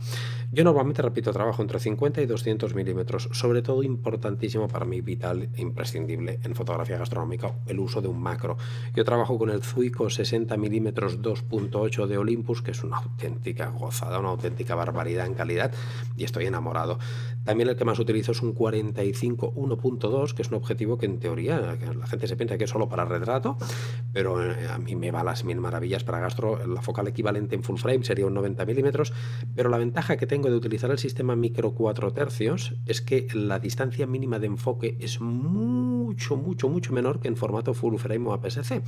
Yo 0.52 0.64
normalmente, 0.64 1.02
repito, 1.02 1.32
trabajo 1.32 1.62
entre 1.62 1.78
50 1.78 2.20
y 2.20 2.26
200 2.26 2.74
milímetros, 2.74 3.28
sobre 3.32 3.62
todo 3.62 3.82
importantísimo 3.82 4.68
para 4.68 4.84
mí, 4.84 5.00
vital 5.00 5.48
e 5.54 5.62
imprescindible 5.62 6.40
en 6.42 6.54
fotografía 6.54 6.98
gastronómica, 6.98 7.54
el 7.66 7.80
uso 7.80 8.00
de 8.00 8.08
un 8.08 8.20
macro. 8.20 8.56
Yo 8.94 9.04
trabajo 9.04 9.38
con 9.38 9.50
el 9.50 9.62
Zuico 9.62 10.10
60 10.10 10.56
milímetros 10.56 11.20
2.8 11.20 12.06
de 12.06 12.18
Olympus, 12.18 12.62
que 12.62 12.72
es 12.72 12.84
una 12.84 12.98
auténtica 12.98 13.68
gozada, 13.70 14.18
una 14.18 14.30
auténtica 14.30 14.74
barbaridad 14.74 15.26
en 15.26 15.34
calidad, 15.34 15.72
y 16.16 16.24
estoy 16.24 16.46
enamorado. 16.46 16.98
También 17.46 17.68
el 17.68 17.76
que 17.76 17.84
más 17.84 17.98
utilizo 18.00 18.32
es 18.32 18.42
un 18.42 18.52
45 18.52 19.54
1.2, 19.54 20.34
que 20.34 20.42
es 20.42 20.48
un 20.48 20.56
objetivo 20.56 20.98
que 20.98 21.06
en 21.06 21.20
teoría 21.20 21.60
la 21.60 22.06
gente 22.06 22.26
se 22.26 22.36
piensa 22.36 22.58
que 22.58 22.64
es 22.64 22.70
solo 22.70 22.88
para 22.88 23.04
retrato, 23.04 23.56
pero 24.12 24.42
eh, 24.42 24.68
a 24.68 24.78
mí 24.78 24.96
me 24.96 25.12
va 25.12 25.22
las 25.22 25.44
mil 25.44 25.60
maravillas 25.60 26.02
para 26.02 26.18
gastro. 26.18 26.66
La 26.66 26.82
focal 26.82 27.06
equivalente 27.06 27.54
en 27.54 27.62
full 27.62 27.78
frame 27.78 28.02
sería 28.02 28.26
un 28.26 28.34
90 28.34 28.66
milímetros, 28.66 29.12
pero 29.54 29.70
la 29.70 29.78
ventaja 29.78 30.16
que 30.16 30.26
tengo 30.26 30.50
de 30.50 30.56
utilizar 30.56 30.90
el 30.90 30.98
sistema 30.98 31.36
micro 31.36 31.72
4 31.72 32.12
tercios 32.12 32.74
es 32.84 33.00
que 33.00 33.28
la 33.32 33.60
distancia 33.60 34.08
mínima 34.08 34.40
de 34.40 34.48
enfoque 34.48 34.96
es 35.00 35.20
mucho, 35.20 36.36
mucho, 36.36 36.68
mucho 36.68 36.92
menor 36.92 37.20
que 37.20 37.28
en 37.28 37.36
formato 37.36 37.74
full 37.74 37.96
frame 37.96 38.28
o 38.28 38.32
APS-C. 38.32 38.82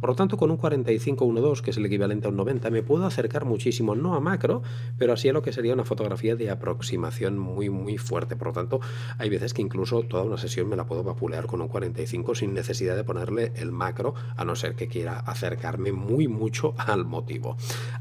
Por 0.00 0.10
lo 0.10 0.16
tanto, 0.16 0.36
con 0.36 0.50
un 0.50 0.58
45 0.58 1.24
1.2, 1.24 1.62
que 1.62 1.70
es 1.70 1.78
el 1.78 1.86
equivalente 1.86 2.26
a 2.26 2.30
un 2.30 2.36
90, 2.36 2.68
me 2.68 2.82
puedo 2.82 3.06
acercar 3.06 3.46
muchísimo, 3.46 3.94
no 3.94 4.14
a 4.14 4.20
macro, 4.20 4.62
pero 4.98 5.14
así 5.14 5.30
a 5.30 5.32
lo 5.32 5.40
que 5.40 5.52
sería 5.52 5.72
una 5.72 5.84
fotografía 5.84 6.36
de 6.36 6.50
aproximación 6.50 7.38
muy, 7.38 7.70
muy 7.70 7.98
fuerte. 8.02 8.36
Por 8.36 8.48
lo 8.48 8.52
tanto, 8.52 8.80
hay 9.18 9.28
veces 9.28 9.54
que 9.54 9.62
incluso 9.62 10.02
toda 10.02 10.22
una 10.24 10.38
sesión 10.38 10.68
me 10.68 10.76
la 10.76 10.86
puedo 10.86 11.02
vapulear 11.02 11.46
con 11.46 11.60
un 11.60 11.68
45 11.68 12.34
sin 12.34 12.54
necesidad 12.54 12.96
de 12.96 13.04
ponerle 13.04 13.52
el 13.56 13.72
macro, 13.72 14.14
a 14.36 14.44
no 14.44 14.56
ser 14.56 14.74
que 14.74 14.88
quiera 14.88 15.18
acercarme 15.20 15.92
muy 15.92 16.28
mucho 16.28 16.74
al 16.78 17.04
motivo. 17.04 17.56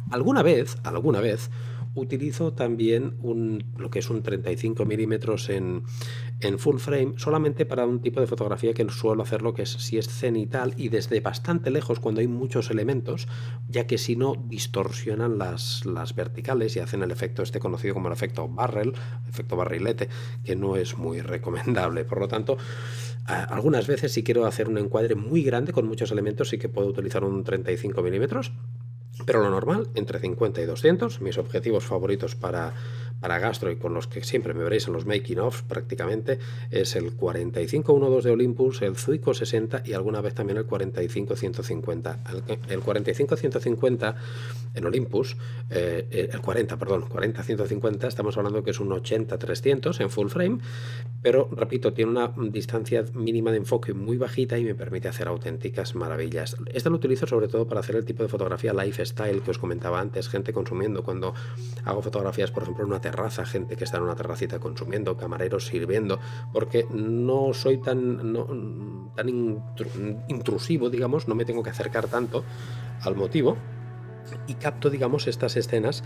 Alguna 0.10 0.44
vez, 0.44 0.78
alguna 0.84 1.22
vez, 1.22 1.50
utilizo 1.94 2.54
también 2.54 3.18
un, 3.22 3.66
lo 3.78 3.90
que 3.90 4.00
es 4.00 4.10
un 4.10 4.24
35 4.24 4.86
milímetros 4.86 5.50
en, 5.50 5.84
en, 6.40 6.58
full 6.58 6.78
frame 6.78 7.14
solamente 7.18 7.66
para 7.66 7.86
un 7.86 8.02
tipo 8.02 8.22
de 8.22 8.28
fotografía 8.28 8.74
que 8.74 8.88
suelo 8.90 9.24
hacerlo 9.24 9.54
que 9.54 9.64
es 9.64 9.70
si 9.70 9.98
es 9.98 10.08
cenital 10.08 10.74
y 10.78 10.90
desde 10.90 11.20
bastante 11.20 11.70
lejos 11.70 12.00
cuando 12.00 12.22
hay 12.22 12.28
muchos 12.28 12.72
elementos 12.72 13.28
ya 13.68 13.88
que 13.88 13.98
si 13.98 14.16
no 14.16 14.36
distorsionan 14.48 15.38
las, 15.38 15.86
las 15.86 16.16
verticales 16.16 16.76
y 16.76 16.80
hacen 16.80 17.04
el 17.04 17.12
efecto 17.12 17.44
este 17.44 17.60
conocido 17.60 17.94
como 17.94 18.08
el 18.08 18.14
efecto 18.14 18.48
barrel 18.48 18.94
efecto 19.28 19.56
barrilete 19.56 20.10
que 20.44 20.56
no 20.56 20.76
es 20.76 20.98
muy 20.98 21.22
recomendable. 21.22 22.06
Por 22.06 22.20
lo 22.20 22.28
tanto 22.28 22.58
algunas 23.26 23.88
veces 23.88 24.12
si 24.12 24.24
quiero 24.24 24.46
hacer 24.46 24.68
un 24.68 24.78
encuadre 24.78 25.16
muy 25.16 25.44
grande 25.44 25.74
con 25.74 25.88
muchos 25.88 26.12
elementos 26.12 26.50
sí 26.50 26.58
que 26.58 26.70
puedo 26.70 26.88
utilizar 26.88 27.24
un 27.24 27.44
35 27.44 28.02
milímetros 28.02 28.52
pero 29.26 29.42
lo 29.42 29.50
normal, 29.50 29.88
entre 29.96 30.20
50 30.20 30.62
y 30.62 30.66
200, 30.66 31.22
mis 31.22 31.38
objetivos 31.38 31.86
favoritos 31.86 32.36
para, 32.36 32.74
para 33.22 33.40
gastro 33.40 33.72
y 33.72 33.78
con 33.78 33.94
los 33.94 34.08
que 34.08 34.24
siempre 34.24 34.54
me 34.54 34.64
veréis 34.64 34.88
en 34.88 34.94
los 34.94 35.06
making 35.06 35.40
offs 35.40 35.62
prácticamente, 35.62 36.40
es 36.72 36.96
el 36.96 37.14
4512 37.14 38.28
de 38.28 38.34
Olympus, 38.34 38.82
el 38.82 38.98
Zuico 38.98 39.34
60 39.34 39.84
y 39.86 39.94
alguna 39.94 40.22
vez 40.22 40.34
también 40.34 40.58
el 40.58 40.66
45150. 40.66 42.20
El, 42.68 42.82
45150 42.82 44.16
en 44.74 44.86
Olympus, 44.86 45.38
eh, 45.70 46.30
el 46.34 46.42
40, 46.42 46.78
perdón, 46.78 47.04
40-150, 47.04 48.08
estamos 48.08 48.38
hablando 48.38 48.64
que 48.64 48.72
es 48.72 48.80
un 48.80 48.90
80-300 48.90 50.02
en 50.02 50.10
full 50.10 50.30
frame, 50.30 50.60
pero 51.22 51.50
repito, 51.52 51.94
tiene 51.94 52.12
una 52.12 52.34
distancia 52.50 53.06
mínima 53.14 53.52
de 53.52 53.58
enfoque 53.58 53.94
muy 53.94 54.18
bajita 54.18 54.58
y 54.58 54.64
me 54.64 54.76
permite 54.76 55.08
hacer 55.08 55.28
auténticas 55.28 55.96
maravillas. 55.96 56.58
Este 56.74 56.90
lo 56.90 56.96
utilizo 56.96 57.28
sobre 57.28 57.48
todo 57.48 57.68
para 57.68 57.82
hacer 57.82 57.96
el 57.96 58.06
tipo 58.06 58.24
de 58.24 58.30
fotografía 58.30 58.74
lifestyle 58.74 59.42
que 59.42 59.52
os 59.52 59.58
comentaba 59.58 60.00
antes, 60.00 60.30
gente 60.30 60.54
consumiendo. 60.54 61.04
Cuando 61.04 61.34
hago 61.86 62.02
fotografías, 62.02 62.52
por 62.52 62.64
ejemplo, 62.64 62.84
en 62.84 62.90
una 62.90 63.02
gente 63.46 63.76
que 63.76 63.84
está 63.84 63.98
en 63.98 64.04
una 64.04 64.16
terracita 64.16 64.60
consumiendo, 64.60 65.18
camareros 65.18 65.68
sirviendo, 65.68 66.20
porque 66.54 66.88
no 66.92 67.54
soy 67.54 67.78
tan, 67.78 68.34
tan 69.16 69.30
intrusivo, 70.28 70.90
digamos, 70.90 71.28
no 71.28 71.36
me 71.36 71.46
tengo 71.46 71.64
que 71.64 71.70
acercar 71.70 72.08
tanto 72.08 72.44
al 73.02 73.16
motivo 73.16 73.58
y 74.48 74.56
capto, 74.56 74.90
digamos, 74.90 75.28
estas 75.28 75.56
escenas 75.58 76.04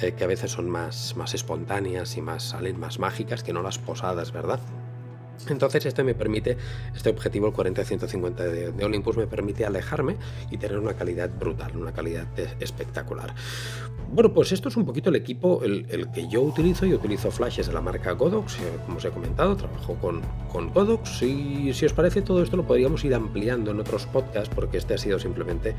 eh, 0.00 0.12
que 0.12 0.24
a 0.24 0.26
veces 0.26 0.50
son 0.50 0.68
más, 0.68 1.16
más 1.16 1.34
espontáneas 1.34 2.16
y 2.16 2.22
más 2.22 2.42
salen 2.42 2.78
más 2.78 2.98
mágicas 2.98 3.42
que 3.42 3.52
no 3.52 3.62
las 3.62 3.78
posadas, 3.78 4.32
¿verdad? 4.32 4.60
Entonces 5.48 5.86
este 5.86 6.04
me 6.04 6.14
permite, 6.14 6.56
este 6.94 7.10
objetivo, 7.10 7.48
el 7.48 7.52
40-150 7.52 8.34
de, 8.72 8.84
Olympus, 8.84 9.16
me 9.16 9.26
permite 9.26 9.64
alejarme 9.64 10.16
y 10.50 10.58
tener 10.58 10.78
una 10.78 10.94
calidad 10.94 11.30
brutal, 11.30 11.76
una 11.76 11.92
calidad 11.92 12.26
espectacular. 12.60 13.34
Bueno, 14.12 14.32
pues 14.34 14.52
esto 14.52 14.68
es 14.68 14.76
un 14.76 14.84
poquito 14.84 15.08
el 15.08 15.16
equipo, 15.16 15.62
el, 15.64 16.10
que 16.12 16.28
yo 16.28 16.42
utilizo. 16.42 16.84
Yo 16.84 16.96
utilizo 16.96 17.30
flashes 17.30 17.66
de 17.66 17.72
la 17.72 17.80
marca 17.80 18.12
Godox, 18.12 18.58
eh, 18.58 18.78
como 18.84 18.98
os 18.98 19.04
he 19.04 19.10
comentado, 19.10 19.56
trabajo 19.56 19.94
con, 19.96 20.20
con 20.52 20.70
Godox 20.70 21.22
y 21.22 21.72
si 21.72 21.86
os 21.86 21.94
parece 21.94 22.20
todo 22.20 22.42
esto 22.42 22.56
lo 22.56 22.66
podríamos 22.66 23.04
ir 23.04 23.14
ampliando 23.14 23.70
en 23.70 23.80
otros 23.80 24.06
podcasts 24.06 24.54
porque 24.54 24.76
este 24.76 24.94
ha 24.94 24.98
sido 24.98 25.18
simplemente 25.18 25.74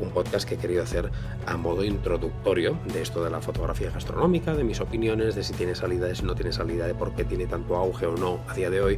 un 0.00 0.10
podcast 0.10 0.46
que 0.46 0.56
he 0.56 0.58
querido 0.58 0.82
hacer 0.82 1.10
a 1.46 1.56
modo 1.56 1.82
introductorio 1.84 2.78
de 2.92 3.02
esto 3.02 3.24
de 3.24 3.30
la 3.30 3.40
fotografía 3.40 3.90
gastronómica, 3.90 4.54
de 4.54 4.64
mis 4.64 4.80
opiniones, 4.80 5.34
de 5.34 5.42
si 5.42 5.54
tiene 5.54 5.74
salida, 5.74 6.06
de 6.06 6.14
si 6.14 6.24
no 6.24 6.34
tiene 6.34 6.52
salida, 6.52 6.86
de 6.86 6.94
por 6.94 7.14
qué 7.14 7.24
tiene 7.24 7.46
tanto 7.46 7.74
auge 7.76 8.06
o 8.06 8.16
no 8.16 8.40
a 8.48 8.54
día 8.54 8.68
de 8.68 8.80
hoy 8.82 8.97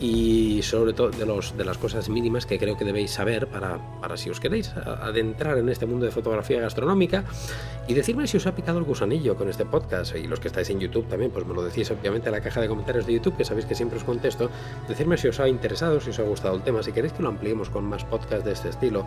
y 0.00 0.62
sobre 0.62 0.94
todo 0.94 1.10
de, 1.10 1.26
los, 1.26 1.56
de 1.56 1.64
las 1.64 1.76
cosas 1.76 2.08
mínimas 2.08 2.46
que 2.46 2.58
creo 2.58 2.76
que 2.76 2.84
debéis 2.84 3.10
saber 3.10 3.46
para, 3.46 3.78
para 4.00 4.16
si 4.16 4.30
os 4.30 4.40
queréis 4.40 4.70
adentrar 4.76 5.58
en 5.58 5.68
este 5.68 5.84
mundo 5.84 6.06
de 6.06 6.12
fotografía 6.12 6.60
gastronómica 6.60 7.24
y 7.86 7.94
decirme 7.94 8.26
si 8.26 8.36
os 8.36 8.46
ha 8.46 8.54
picado 8.54 8.78
el 8.78 8.84
gusanillo 8.84 9.36
con 9.36 9.48
este 9.48 9.64
podcast. 9.64 10.14
Y 10.14 10.26
los 10.26 10.38
que 10.38 10.48
estáis 10.48 10.70
en 10.70 10.78
YouTube 10.78 11.08
también, 11.08 11.30
pues 11.30 11.44
me 11.44 11.52
lo 11.54 11.62
decís 11.62 11.90
obviamente 11.90 12.28
en 12.28 12.34
la 12.34 12.40
caja 12.40 12.60
de 12.60 12.68
comentarios 12.68 13.04
de 13.04 13.14
YouTube, 13.14 13.36
que 13.36 13.44
sabéis 13.44 13.66
que 13.66 13.74
siempre 13.74 13.98
os 13.98 14.04
contesto, 14.04 14.48
decirme 14.88 15.18
si 15.18 15.28
os 15.28 15.40
ha 15.40 15.48
interesado, 15.48 16.00
si 16.00 16.10
os 16.10 16.18
ha 16.18 16.22
gustado 16.22 16.54
el 16.54 16.62
tema, 16.62 16.82
si 16.82 16.92
queréis 16.92 17.12
que 17.12 17.22
lo 17.22 17.28
ampliemos 17.28 17.68
con 17.68 17.84
más 17.84 18.04
podcasts 18.04 18.44
de 18.44 18.52
este 18.52 18.68
estilo, 18.68 19.06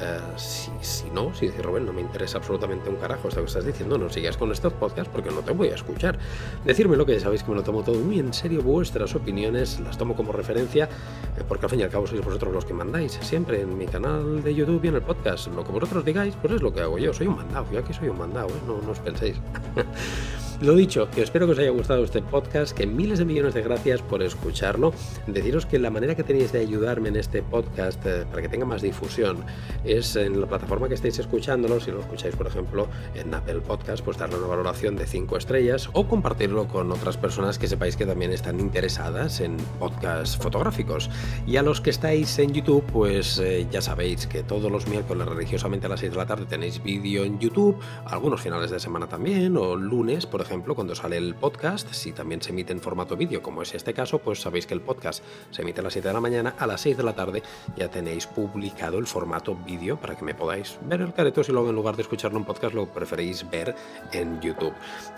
eh, 0.00 0.18
si, 0.36 0.70
si, 0.80 1.10
no, 1.10 1.32
si 1.34 1.46
decís 1.46 1.64
Rubén, 1.64 1.86
no 1.86 1.92
me 1.92 2.00
interesa 2.00 2.38
absolutamente 2.38 2.90
un 2.90 2.96
carajo 2.96 3.28
esto 3.28 3.40
que 3.40 3.46
estás 3.46 3.64
diciendo, 3.64 3.96
no 3.98 4.10
sigas 4.10 4.36
con 4.36 4.50
estos 4.50 4.72
podcasts 4.74 5.10
porque 5.12 5.30
no 5.30 5.40
te 5.40 5.52
voy 5.52 5.68
a 5.68 5.76
escuchar. 5.76 6.18
Decirme 6.64 6.96
lo 6.96 7.06
que 7.06 7.14
ya 7.14 7.20
sabéis 7.20 7.44
que 7.44 7.50
me 7.50 7.56
lo 7.56 7.62
tomo 7.62 7.82
todo 7.82 7.98
muy 8.00 8.18
en 8.18 8.34
serio, 8.34 8.62
vuestras 8.62 9.14
opiniones 9.14 9.78
las 9.80 9.96
tomo 9.96 10.16
como 10.16 10.32
referencia, 10.34 10.84
eh, 10.84 11.42
porque 11.46 11.66
al 11.66 11.70
fin 11.70 11.80
y 11.80 11.82
al 11.82 11.90
cabo 11.90 12.06
sois 12.06 12.24
vosotros 12.24 12.52
los 12.52 12.64
que 12.64 12.74
mandáis, 12.74 13.12
siempre 13.22 13.60
en 13.60 13.76
mi 13.76 13.86
canal 13.86 14.42
de 14.42 14.54
YouTube 14.54 14.84
y 14.84 14.88
en 14.88 14.96
el 14.96 15.02
podcast. 15.02 15.48
Lo 15.48 15.64
que 15.64 15.72
vosotros 15.72 16.04
digáis, 16.04 16.34
pues 16.40 16.54
es 16.54 16.62
lo 16.62 16.72
que 16.72 16.80
hago 16.80 16.98
yo. 16.98 17.12
Soy 17.12 17.26
un 17.26 17.36
mandado, 17.36 17.66
yo 17.72 17.78
aquí 17.78 17.92
soy 17.92 18.08
un 18.08 18.18
mandado, 18.18 18.48
¿eh? 18.48 18.60
no, 18.66 18.80
no 18.80 18.90
os 18.90 18.98
penséis. 19.00 19.36
Lo 20.64 20.74
dicho, 20.74 21.08
espero 21.16 21.44
que 21.44 21.52
os 21.52 21.58
haya 21.58 21.68
gustado 21.68 22.02
este 22.04 22.22
podcast, 22.22 22.74
que 22.74 22.86
miles 22.86 23.18
de 23.18 23.26
millones 23.26 23.52
de 23.52 23.60
gracias 23.60 24.00
por 24.00 24.22
escucharlo. 24.22 24.94
Deciros 25.26 25.66
que 25.66 25.78
la 25.78 25.90
manera 25.90 26.14
que 26.14 26.22
tenéis 26.22 26.52
de 26.52 26.60
ayudarme 26.60 27.10
en 27.10 27.16
este 27.16 27.42
podcast 27.42 28.00
eh, 28.06 28.24
para 28.30 28.40
que 28.40 28.48
tenga 28.48 28.64
más 28.64 28.80
difusión 28.80 29.44
es 29.84 30.16
en 30.16 30.40
la 30.40 30.46
plataforma 30.46 30.88
que 30.88 30.94
estéis 30.94 31.18
escuchándolo. 31.18 31.80
Si 31.80 31.90
lo 31.90 32.00
escucháis, 32.00 32.34
por 32.34 32.46
ejemplo, 32.46 32.88
en 33.14 33.34
Apple 33.34 33.60
Podcast, 33.60 34.02
pues 34.02 34.16
darle 34.16 34.38
una 34.38 34.46
valoración 34.46 34.96
de 34.96 35.06
5 35.06 35.36
estrellas 35.36 35.90
o 35.92 36.08
compartirlo 36.08 36.66
con 36.66 36.90
otras 36.92 37.18
personas 37.18 37.58
que 37.58 37.66
sepáis 37.66 37.94
que 37.94 38.06
también 38.06 38.32
están 38.32 38.58
interesadas 38.58 39.42
en 39.42 39.58
podcasts 39.78 40.38
fotográficos. 40.38 41.10
Y 41.46 41.58
a 41.58 41.62
los 41.62 41.82
que 41.82 41.90
estáis 41.90 42.38
en 42.38 42.54
YouTube, 42.54 42.84
pues 42.90 43.38
eh, 43.38 43.66
ya 43.70 43.82
sabéis 43.82 44.26
que 44.26 44.42
todos 44.42 44.72
los 44.72 44.88
miércoles 44.88 45.28
religiosamente 45.28 45.84
a 45.84 45.90
las 45.90 46.00
6 46.00 46.12
de 46.12 46.16
la 46.16 46.26
tarde 46.26 46.46
tenéis 46.46 46.82
vídeo 46.82 47.22
en 47.24 47.38
YouTube, 47.38 47.78
algunos 48.06 48.40
finales 48.40 48.70
de 48.70 48.80
semana 48.80 49.06
también, 49.06 49.58
o 49.58 49.76
lunes, 49.76 50.24
por 50.24 50.40
ejemplo, 50.40 50.53
cuando 50.62 50.94
sale 50.94 51.16
el 51.16 51.34
podcast, 51.34 51.92
si 51.92 52.12
también 52.12 52.40
se 52.40 52.50
emite 52.50 52.72
en 52.72 52.80
formato 52.80 53.16
vídeo, 53.16 53.42
como 53.42 53.62
es 53.62 53.74
este 53.74 53.92
caso, 53.92 54.20
pues 54.20 54.40
sabéis 54.40 54.66
que 54.66 54.74
el 54.74 54.80
podcast 54.80 55.22
se 55.50 55.62
emite 55.62 55.80
a 55.80 55.82
las 55.82 55.92
7 55.92 56.08
de 56.08 56.14
la 56.14 56.20
mañana, 56.20 56.54
a 56.58 56.66
las 56.66 56.80
6 56.82 56.96
de 56.96 57.02
la 57.02 57.14
tarde 57.14 57.42
ya 57.76 57.90
tenéis 57.90 58.26
publicado 58.26 58.98
el 58.98 59.06
formato 59.06 59.56
vídeo 59.56 59.96
para 59.96 60.16
que 60.16 60.24
me 60.24 60.34
podáis 60.34 60.78
ver 60.82 61.00
el 61.00 61.12
careto 61.12 61.42
si 61.42 61.50
luego 61.50 61.70
en 61.70 61.74
lugar 61.74 61.96
de 61.96 62.02
escucharlo 62.02 62.38
en 62.38 62.44
podcast 62.44 62.74
lo 62.74 62.86
preferís 62.86 63.48
ver 63.50 63.74
en 64.12 64.40
YouTube. 64.40 64.72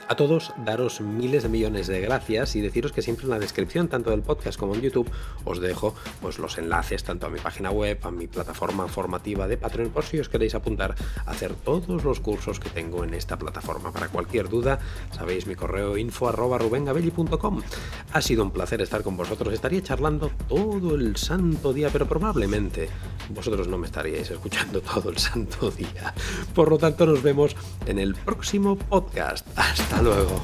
A 0.09 0.16
todos, 0.16 0.53
daros 0.64 1.01
miles 1.01 1.42
de 1.42 1.49
millones 1.49 1.87
de 1.87 2.01
gracias 2.01 2.57
y 2.57 2.61
deciros 2.61 2.92
que 2.92 3.03
siempre 3.03 3.25
en 3.25 3.31
la 3.31 3.38
descripción, 3.38 3.88
tanto 3.88 4.11
del 4.11 4.22
podcast 4.22 4.59
como 4.59 4.75
en 4.75 4.81
YouTube, 4.81 5.11
os 5.44 5.61
dejo 5.61 5.94
pues, 6.22 6.38
los 6.38 6.57
enlaces 6.59 7.05
tanto 7.05 7.27
a 7.27 7.31
mi 7.31 7.40
página 7.40 7.70
web, 7.70 7.99
a 8.03 8.11
mi 8.11 8.27
plataforma 8.27 8.88
formativa 8.88 9.46
de 9.49 9.59
Patreon, 9.59 9.90
por 9.90 10.05
si 10.05 10.18
os 10.18 10.29
queréis 10.29 10.55
apuntar 10.55 10.94
a 11.27 11.31
hacer 11.31 11.55
todos 11.55 12.05
los 12.05 12.20
cursos 12.20 12.59
que 12.59 12.70
tengo 12.70 13.05
en 13.05 13.14
esta 13.14 13.38
plataforma. 13.38 13.92
Para 13.92 14.09
cualquier 14.09 14.49
duda, 14.49 14.79
Sabéis 15.26 15.48
mi 15.48 15.56
correo 15.56 15.98
info 15.98 16.28
arroba 16.28 16.56
rubengabelli.com. 16.56 17.60
Ha 18.12 18.22
sido 18.22 18.44
un 18.44 18.52
placer 18.52 18.80
estar 18.80 19.02
con 19.02 19.16
vosotros. 19.16 19.52
Estaría 19.52 19.82
charlando 19.82 20.30
todo 20.48 20.94
el 20.94 21.16
santo 21.16 21.72
día, 21.72 21.88
pero 21.92 22.06
probablemente 22.06 22.88
vosotros 23.30 23.66
no 23.66 23.76
me 23.76 23.88
estaríais 23.88 24.30
escuchando 24.30 24.80
todo 24.80 25.10
el 25.10 25.18
santo 25.18 25.72
día. 25.72 26.14
Por 26.54 26.70
lo 26.70 26.78
tanto, 26.78 27.06
nos 27.06 27.24
vemos 27.24 27.56
en 27.86 27.98
el 27.98 28.14
próximo 28.14 28.78
podcast. 28.78 29.44
Hasta 29.56 30.00
luego. 30.00 30.40